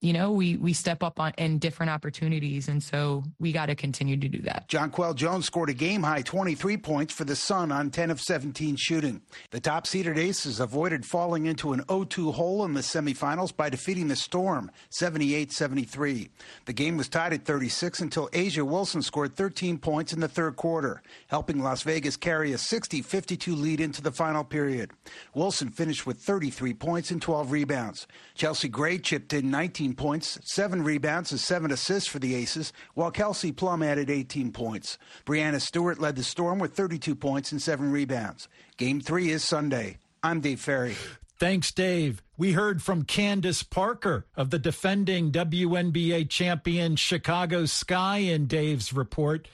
you 0.04 0.12
know, 0.12 0.34
we 0.34 0.58
we 0.58 0.74
step 0.74 1.02
up 1.02 1.18
on 1.18 1.32
in 1.38 1.60
different 1.60 1.90
opportunities, 1.90 2.68
and 2.68 2.84
so 2.84 3.24
we 3.40 3.54
got 3.54 3.68
to 3.68 3.76
continue 3.76 4.18
to 4.18 4.28
do 4.28 4.42
that. 4.42 4.68
Jonquel 4.68 5.16
Jones 5.16 5.46
scored 5.46 5.70
a 5.70 5.74
game 5.74 6.04
high 6.04 6.22
23 6.22 6.76
points 6.76 7.14
for 7.14 7.24
the 7.24 7.38
Sun 7.38 7.72
on 7.72 7.90
10 7.90 8.12
of 8.12 8.20
17 8.20 8.76
shooting. 8.76 9.22
The 9.52 9.62
top 9.62 9.88
seeded 9.88 10.18
Aces 10.18 10.60
avoided 10.60 11.06
falling 11.06 11.46
into 11.46 11.72
an 11.72 11.84
0-2 11.84 12.34
hole 12.34 12.66
in 12.66 12.74
the 12.74 12.82
semifinals 12.82 13.56
by 13.56 13.70
defeating 13.70 14.10
the 14.10 14.18
Storm 14.18 14.70
78-73. 14.92 16.30
The 16.66 16.74
game 16.74 16.98
was 16.98 17.08
tied 17.08 17.32
at 17.32 17.46
36 17.46 18.02
until 18.02 18.28
A'ja 18.34 18.64
Wilson 18.64 19.02
scored 19.04 19.38
13 19.38 19.78
points 19.78 20.12
in 20.12 20.20
the 20.20 20.28
third 20.28 20.58
quarter, 20.58 21.02
helping 21.28 21.64
Las 21.64 21.84
Vegas 21.84 22.18
carry 22.18 22.52
a 22.52 22.58
60-52 22.58 23.58
lead 23.58 23.80
into 23.80 24.02
the 24.02 24.12
final 24.12 24.44
period. 24.44 24.92
Wilson 25.34 25.70
finished 25.70 26.06
with 26.06 26.20
33 26.20 26.74
points 26.74 27.10
and 27.10 27.22
12 27.22 27.54
rebounds. 27.54 28.06
Chelsea 28.36 28.68
Gray 28.68 28.98
chipped 28.98 29.32
in 29.32 29.50
19 29.50 29.93
points, 29.94 30.40
seven 30.44 30.84
rebounds, 30.84 31.32
and 31.32 31.40
seven 31.40 31.72
assists 31.72 32.10
for 32.10 32.20
the 32.20 32.36
Aces, 32.36 32.74
while 32.94 33.12
Kelsey 33.12 33.52
Plum 33.52 33.82
added 33.82 34.10
18 34.10 34.52
points. 34.52 34.98
Breanna 35.26 35.62
Stewart 35.62 36.00
led 36.00 36.16
the 36.16 36.24
Storm 36.24 36.60
with 36.60 36.74
32 36.74 37.16
points 37.16 37.52
and 37.52 37.62
seven 37.62 37.92
rebounds. 37.92 38.48
Game 38.78 39.00
three 39.00 39.30
is 39.30 39.44
Sunday. 39.44 39.98
I'm 40.24 40.42
Dave 40.42 40.60
Ferrie. 40.60 40.96
Thanks, 41.40 41.72
Dave. 41.72 42.24
We 42.38 42.54
heard 42.54 42.82
from 42.82 43.04
Candace 43.04 43.64
Parker 43.64 44.26
of 44.36 44.50
the 44.50 44.60
defending 44.60 45.32
WNBA 45.32 46.30
champion 46.30 46.96
Chicago 46.96 47.66
Sky 47.66 48.20
in 48.20 48.48
Dave's 48.48 48.94
report. 48.94 49.48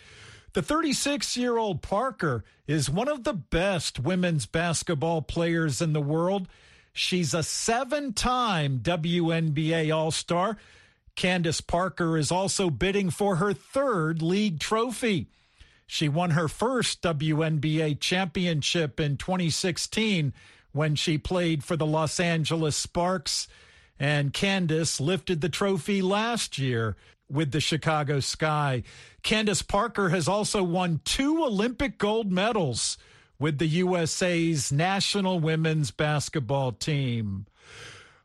The 0.54 0.62
36 0.62 1.38
year 1.38 1.58
old 1.58 1.82
Parker 1.82 2.44
is 2.68 2.90
one 2.90 3.08
of 3.08 3.24
the 3.24 3.34
best 3.34 4.00
women's 4.00 4.46
basketball 4.46 5.22
players 5.22 5.82
in 5.82 5.94
the 5.94 6.02
world. 6.02 6.48
She's 6.94 7.34
a 7.34 7.44
seven 7.44 8.14
time 8.14 8.80
WNBA 8.80 9.96
All 9.96 10.12
Star. 10.12 10.58
Candace 11.16 11.62
Parker 11.62 12.18
is 12.18 12.32
also 12.32 12.70
bidding 12.70 13.10
for 13.10 13.38
her 13.38 13.54
third 13.54 14.22
league 14.22 14.60
trophy. 14.60 15.28
She 15.86 16.08
won 16.08 16.32
her 16.32 16.48
first 16.48 17.02
WNBA 17.02 18.00
championship 18.00 19.00
in 19.00 19.18
2016 19.18 20.34
when 20.72 20.96
she 20.96 21.18
played 21.18 21.64
for 21.64 21.76
the 21.76 21.86
Los 21.86 22.20
Angeles 22.20 22.76
Sparks. 22.76 23.48
And 24.00 24.32
Candace 24.32 25.02
lifted 25.02 25.42
the 25.42 25.50
trophy 25.50 26.02
last 26.02 26.58
year 26.58 26.96
with 27.30 27.52
the 27.52 27.60
Chicago 27.60 28.20
Sky. 28.20 28.84
Candace 29.24 29.62
Parker 29.62 30.10
has 30.10 30.28
also 30.28 30.64
won 30.64 31.02
two 31.04 31.44
Olympic 31.44 31.98
gold 31.98 32.32
medals 32.32 32.98
with 33.40 33.58
the 33.58 33.68
USA's 33.68 34.72
national 34.72 35.40
women's 35.40 35.92
basketball 35.92 36.74
team. 36.74 37.46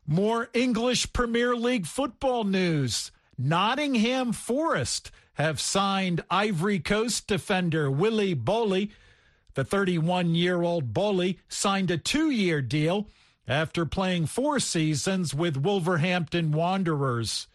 More 0.05 0.49
English 0.53 1.13
Premier 1.13 1.55
League 1.55 1.87
football 1.87 2.43
news. 2.43 3.11
Nottingham 3.37 4.33
Forest 4.33 5.11
have 5.35 5.59
signed 5.59 6.23
Ivory 6.29 6.79
Coast 6.79 7.27
defender 7.27 7.89
Willy 7.89 8.35
Boly. 8.35 8.91
The 9.55 9.63
31 9.63 10.35
year 10.35 10.61
old 10.61 10.93
Boly 10.93 11.37
signed 11.47 11.89
a 11.89 11.97
two 11.97 12.29
year 12.29 12.61
deal 12.61 13.07
after 13.47 13.85
playing 13.85 14.25
four 14.25 14.59
seasons 14.59 15.33
with 15.33 15.57
Wolverhampton 15.57 16.51
Wanderers. 16.51 17.47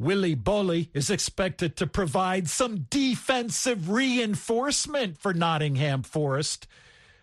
Willy 0.00 0.34
Boly 0.34 0.88
is 0.94 1.10
expected 1.10 1.76
to 1.76 1.86
provide 1.86 2.48
some 2.48 2.86
defensive 2.88 3.90
reinforcement 3.90 5.18
for 5.18 5.34
Nottingham 5.34 6.04
Forest. 6.04 6.66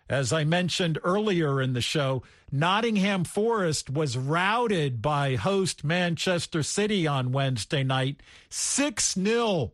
As 0.08 0.32
I 0.32 0.44
mentioned 0.44 1.00
earlier 1.04 1.60
in 1.60 1.74
the 1.74 1.82
show, 1.82 2.22
Nottingham 2.52 3.24
Forest 3.24 3.90
was 3.90 4.16
routed 4.16 5.02
by 5.02 5.38
host 5.38 5.84
Manchester 5.84 6.62
City 6.62 7.08
on 7.08 7.32
Wednesday 7.32 7.84
night 7.84 8.22
6 8.50 9.16
0. 9.16 9.74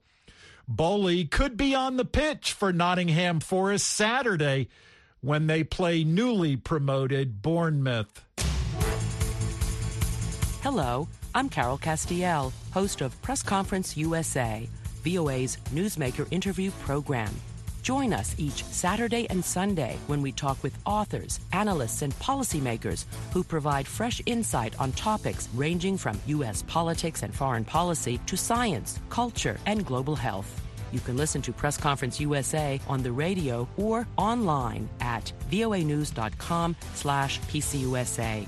Boly 0.72 1.30
could 1.30 1.58
be 1.58 1.76
on 1.76 1.98
the 1.98 2.06
pitch 2.06 2.54
for 2.54 2.72
Nottingham 2.72 3.42
Forest 3.42 3.86
Saturday 3.86 4.70
when 5.20 5.48
they 5.48 5.66
play 5.66 6.06
newly 6.06 6.56
promoted 6.56 7.42
Bournemouth. 7.42 8.24
Hello. 10.62 11.10
I'm 11.36 11.50
Carol 11.50 11.80
Castiel, 11.80 12.52
host 12.72 13.02
of 13.02 13.20
Press 13.24 13.42
Conference 13.42 13.98
USA, 13.98 14.70
VOA's 15.04 15.58
newsmaker 15.74 16.28
interview 16.30 16.70
program. 16.86 17.34
Join 17.82 18.14
us 18.14 18.36
each 18.38 18.64
Saturday 18.66 19.26
and 19.32 19.44
Sunday 19.44 19.98
when 20.06 20.22
we 20.22 20.32
talk 20.32 20.62
with 20.62 20.78
authors, 20.86 21.40
analysts, 21.52 22.04
and 22.04 22.14
policymakers 22.20 23.06
who 23.34 23.44
provide 23.44 23.88
fresh 23.88 24.22
insight 24.28 24.80
on 24.80 24.92
topics 24.92 25.50
ranging 25.56 25.98
from 25.98 26.22
U.S. 26.28 26.64
politics 26.68 27.24
and 27.24 27.34
foreign 27.34 27.66
policy 27.66 28.20
to 28.28 28.38
science, 28.38 29.00
culture, 29.10 29.58
and 29.66 29.84
global 29.88 30.16
health. 30.16 30.62
You 30.92 31.00
can 31.00 31.18
listen 31.18 31.42
to 31.42 31.52
Press 31.52 31.78
Conference 31.78 32.20
USA 32.20 32.80
on 32.88 33.02
the 33.02 33.12
radio 33.12 33.68
or 33.78 34.08
online 34.18 34.88
at 35.02 35.34
voanews.com 35.50 36.76
slash 36.94 37.40
pcusa. 37.42 38.46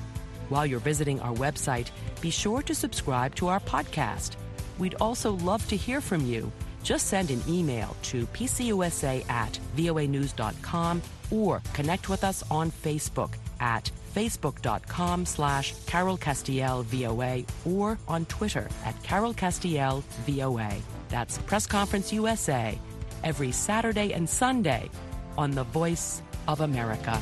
While 0.49 0.65
you're 0.65 0.79
visiting 0.79 1.19
our 1.21 1.33
website, 1.33 1.89
be 2.21 2.29
sure 2.29 2.61
to 2.63 2.75
subscribe 2.75 3.35
to 3.35 3.47
our 3.47 3.59
podcast. 3.59 4.35
We'd 4.77 4.95
also 4.95 5.33
love 5.33 5.67
to 5.69 5.77
hear 5.77 6.01
from 6.01 6.25
you. 6.25 6.51
Just 6.83 7.07
send 7.07 7.31
an 7.31 7.41
email 7.47 7.95
to 8.03 8.27
pcusa 8.27 9.27
at 9.29 9.59
voanews.com 9.75 11.01
or 11.31 11.61
connect 11.73 12.09
with 12.09 12.23
us 12.23 12.43
on 12.51 12.71
Facebook 12.71 13.33
at 13.59 13.89
facebook.com 14.15 15.25
slash 15.25 15.73
Carol 15.87 16.17
Castiel 16.17 16.83
VOA 16.85 17.43
or 17.65 17.97
on 18.07 18.25
Twitter 18.25 18.67
at 18.85 19.01
Carol 19.03 19.33
Castiel 19.33 20.03
VOA. 20.25 20.73
That's 21.09 21.37
Press 21.39 21.65
Conference 21.65 22.13
USA 22.13 22.77
every 23.23 23.51
Saturday 23.51 24.13
and 24.13 24.29
Sunday 24.29 24.89
on 25.37 25.51
The 25.51 25.63
Voice 25.63 26.21
of 26.47 26.61
America. 26.61 27.19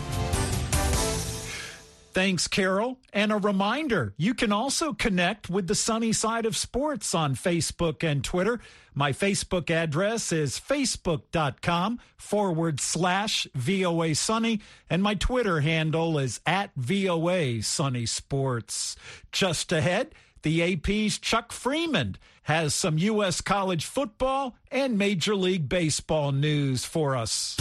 Thanks, 2.24 2.48
Carol. 2.48 3.00
And 3.12 3.34
a 3.34 3.36
reminder 3.36 4.14
you 4.16 4.34
can 4.34 4.54
also 4.54 4.94
connect 4.94 5.50
with 5.50 5.68
the 5.68 5.76
sunny 5.76 6.14
side 6.14 6.46
of 6.46 6.56
sports 6.56 7.14
on 7.14 7.36
Facebook 7.36 8.02
and 8.02 8.24
Twitter. 8.24 8.62
My 8.94 9.12
Facebook 9.12 9.70
address 9.70 10.32
is 10.32 10.58
facebook.com 10.58 12.00
forward 12.16 12.80
slash 12.80 13.46
VOA 13.54 14.16
Sunny, 14.16 14.62
and 14.90 15.04
my 15.04 15.16
Twitter 15.16 15.60
handle 15.60 16.18
is 16.18 16.40
at 16.46 16.72
VOA 16.78 17.62
Sunny 17.62 18.06
Sports. 18.06 18.96
Just 19.34 19.74
ahead, 19.74 20.16
the 20.44 20.64
AP's 20.64 21.18
Chuck 21.18 21.52
Freeman 21.52 22.16
has 22.44 22.74
some 22.74 22.98
U.S. 23.00 23.42
college 23.42 23.84
football 23.84 24.56
and 24.72 24.98
Major 24.98 25.36
League 25.36 25.68
Baseball 25.68 26.32
news 26.32 26.86
for 26.86 27.18
us. 27.18 27.58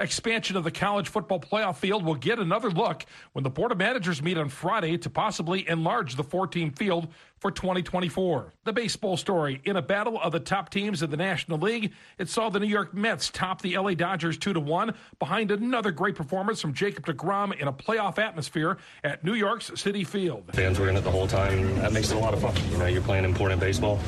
Expansion 0.00 0.56
of 0.56 0.62
the 0.62 0.70
college 0.70 1.08
football 1.08 1.40
playoff 1.40 1.76
field 1.76 2.04
will 2.04 2.14
get 2.14 2.38
another 2.38 2.70
look 2.70 3.04
when 3.32 3.42
the 3.42 3.50
Board 3.50 3.72
of 3.72 3.78
Managers 3.78 4.22
meet 4.22 4.38
on 4.38 4.48
Friday 4.48 4.96
to 4.98 5.10
possibly 5.10 5.68
enlarge 5.68 6.14
the 6.14 6.22
four 6.22 6.46
team 6.46 6.70
field 6.70 7.08
for 7.38 7.50
2024. 7.50 8.52
The 8.64 8.72
baseball 8.72 9.16
story 9.16 9.60
in 9.64 9.76
a 9.76 9.82
battle 9.82 10.20
of 10.20 10.32
the 10.32 10.40
top 10.40 10.70
teams 10.70 11.02
in 11.02 11.10
the 11.10 11.16
National 11.16 11.58
League, 11.58 11.92
it 12.18 12.28
saw 12.28 12.48
the 12.48 12.60
New 12.60 12.66
York 12.66 12.92
Mets 12.94 13.30
top 13.30 13.62
the 13.62 13.76
LA 13.78 13.94
Dodgers 13.94 14.36
2 14.36 14.52
to 14.52 14.60
1 14.60 14.94
behind 15.18 15.50
another 15.50 15.90
great 15.90 16.14
performance 16.14 16.60
from 16.60 16.74
Jacob 16.74 17.06
DeGrom 17.06 17.58
in 17.58 17.68
a 17.68 17.72
playoff 17.72 18.18
atmosphere 18.18 18.78
at 19.04 19.24
New 19.24 19.34
York's 19.34 19.70
Citi 19.70 20.06
Field. 20.06 20.44
Fans 20.52 20.78
were 20.78 20.88
in 20.88 20.96
it 20.96 21.02
the 21.02 21.10
whole 21.10 21.28
time. 21.28 21.74
That 21.76 21.92
makes 21.92 22.10
it 22.10 22.16
a 22.16 22.20
lot 22.20 22.34
of 22.34 22.40
fun. 22.40 22.54
You 22.70 22.78
know, 22.78 22.86
you're 22.86 23.02
playing 23.02 23.24
important 23.24 23.60
baseball 23.60 23.98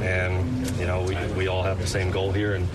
and 0.00 0.66
you 0.78 0.86
know, 0.86 1.02
we, 1.02 1.16
we 1.34 1.46
all 1.46 1.62
have 1.62 1.78
the 1.78 1.86
same 1.86 2.10
goal 2.10 2.32
here 2.32 2.54
and 2.54 2.66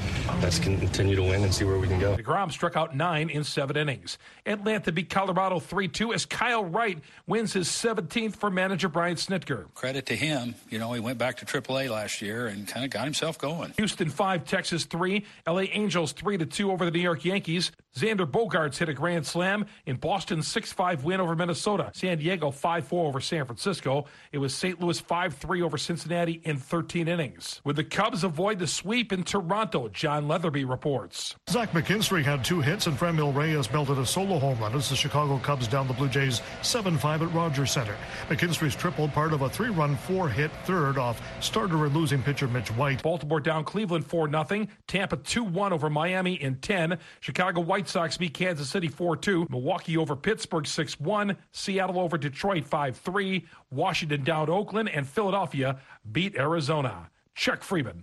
let's 0.41 0.59
continue 0.59 1.15
to 1.15 1.23
win 1.23 1.43
and 1.43 1.53
see 1.53 1.65
where 1.65 1.77
we 1.77 1.87
can 1.87 1.99
go. 1.99 2.15
DeGrom 2.15 2.51
struck 2.51 2.75
out 2.75 2.95
9 2.95 3.29
in 3.29 3.43
7 3.43 3.75
innings. 3.75 4.17
Atlanta 4.45 4.91
beat 4.91 5.09
Colorado 5.09 5.59
3-2 5.59 6.13
as 6.13 6.25
Kyle 6.25 6.63
Wright 6.63 6.99
wins 7.27 7.53
his 7.53 7.67
17th 7.67 8.35
for 8.35 8.49
manager 8.49 8.89
Brian 8.89 9.15
Snitker. 9.15 9.73
Credit 9.73 10.04
to 10.05 10.15
him. 10.15 10.55
You 10.69 10.79
know, 10.79 10.93
he 10.93 10.99
went 10.99 11.17
back 11.17 11.37
to 11.37 11.45
AAA 11.45 11.89
last 11.89 12.21
year 12.21 12.47
and 12.47 12.67
kind 12.67 12.85
of 12.85 12.91
got 12.91 13.03
himself 13.03 13.37
going. 13.37 13.73
Houston 13.77 14.09
5, 14.09 14.45
Texas 14.45 14.85
3, 14.85 15.25
LA 15.47 15.61
Angels 15.71 16.11
3 16.11 16.37
to 16.37 16.45
2 16.45 16.71
over 16.71 16.85
the 16.85 16.91
New 16.91 16.99
York 16.99 17.25
Yankees. 17.25 17.71
Xander 17.95 18.29
Bogaerts 18.29 18.77
hit 18.77 18.89
a 18.89 18.93
grand 18.93 19.25
slam 19.25 19.65
in 19.85 19.95
Boston's 19.95 20.53
6-5 20.53 21.03
win 21.03 21.21
over 21.21 21.33
Minnesota. 21.33 21.91
San 21.93 22.17
Diego 22.17 22.51
5-4 22.51 22.91
over 22.91 23.21
San 23.21 23.45
Francisco. 23.45 24.05
It 24.33 24.37
was 24.37 24.53
St. 24.53 24.81
Louis 24.81 25.01
5-3 25.01 25.61
over 25.61 25.77
Cincinnati 25.77 26.41
in 26.43 26.57
13 26.57 27.07
innings. 27.07 27.61
Would 27.63 27.77
the 27.77 27.85
Cubs 27.85 28.25
avoid 28.25 28.59
the 28.59 28.67
sweep 28.67 29.13
in 29.13 29.23
Toronto? 29.23 29.87
John 29.87 30.27
Leatherby 30.27 30.65
reports. 30.65 31.35
Zach 31.49 31.71
McKinstry 31.71 32.21
had 32.21 32.43
two 32.43 32.59
hits 32.59 32.87
and 32.87 32.97
Franmil 32.97 33.33
Reyes 33.33 33.67
belted 33.67 33.97
a 33.97 34.05
solo 34.05 34.39
home 34.39 34.59
run 34.59 34.75
as 34.75 34.89
the 34.89 34.95
Chicago 34.95 35.37
Cubs 35.37 35.67
down 35.67 35.87
the 35.87 35.93
Blue 35.93 36.09
Jays 36.09 36.41
7-5 36.63 37.21
at 37.21 37.33
Rogers 37.33 37.71
Center. 37.71 37.95
McKinstry's 38.27 38.75
triple 38.75 39.07
part 39.07 39.31
of 39.31 39.41
a 39.41 39.49
three-run, 39.97 40.29
four-hit 40.29 40.51
third 40.65 40.97
off 40.97 41.21
starter 41.39 41.85
and 41.85 41.95
losing 41.95 42.21
pitcher 42.21 42.47
Mitch 42.47 42.69
White. 42.71 43.03
Baltimore 43.03 43.39
down 43.39 43.63
Cleveland 43.63 44.05
4 44.05 44.29
0. 44.29 44.67
Tampa 44.87 45.17
2 45.17 45.43
1 45.43 45.73
over 45.73 45.89
Miami 45.89 46.33
in 46.35 46.55
10. 46.55 46.97
Chicago 47.19 47.61
White 47.61 47.75
White 47.75 47.89
Sox 47.89 48.17
beat 48.17 48.33
Kansas 48.33 48.69
City 48.69 48.87
4 48.87 49.17
2. 49.17 49.47
Milwaukee 49.49 49.97
over 49.97 50.15
Pittsburgh 50.15 50.67
6 50.67 50.99
1. 50.99 51.37
Seattle 51.51 51.99
over 51.99 52.17
Detroit 52.17 52.65
5 52.65 52.97
3. 52.97 53.45
Washington 53.71 54.23
down 54.23 54.49
Oakland. 54.49 54.89
And 54.89 55.07
Philadelphia 55.07 55.79
beat 56.11 56.35
Arizona. 56.35 57.09
Chuck 57.35 57.63
Freeman. 57.63 57.99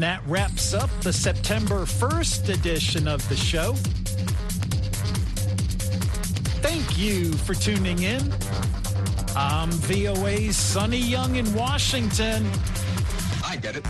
And 0.00 0.04
that 0.06 0.26
wraps 0.26 0.72
up 0.72 0.88
the 1.02 1.12
September 1.12 1.80
1st 1.80 2.54
edition 2.54 3.06
of 3.06 3.28
the 3.28 3.36
show. 3.36 3.74
Thank 6.62 6.96
you 6.96 7.34
for 7.34 7.52
tuning 7.52 8.02
in. 8.02 8.32
I'm 9.36 9.70
VOA's 9.70 10.56
Sonny 10.56 10.96
Young 10.96 11.36
in 11.36 11.52
Washington. 11.52 12.50
I 13.44 13.56
get 13.56 13.76
it. 13.76 13.84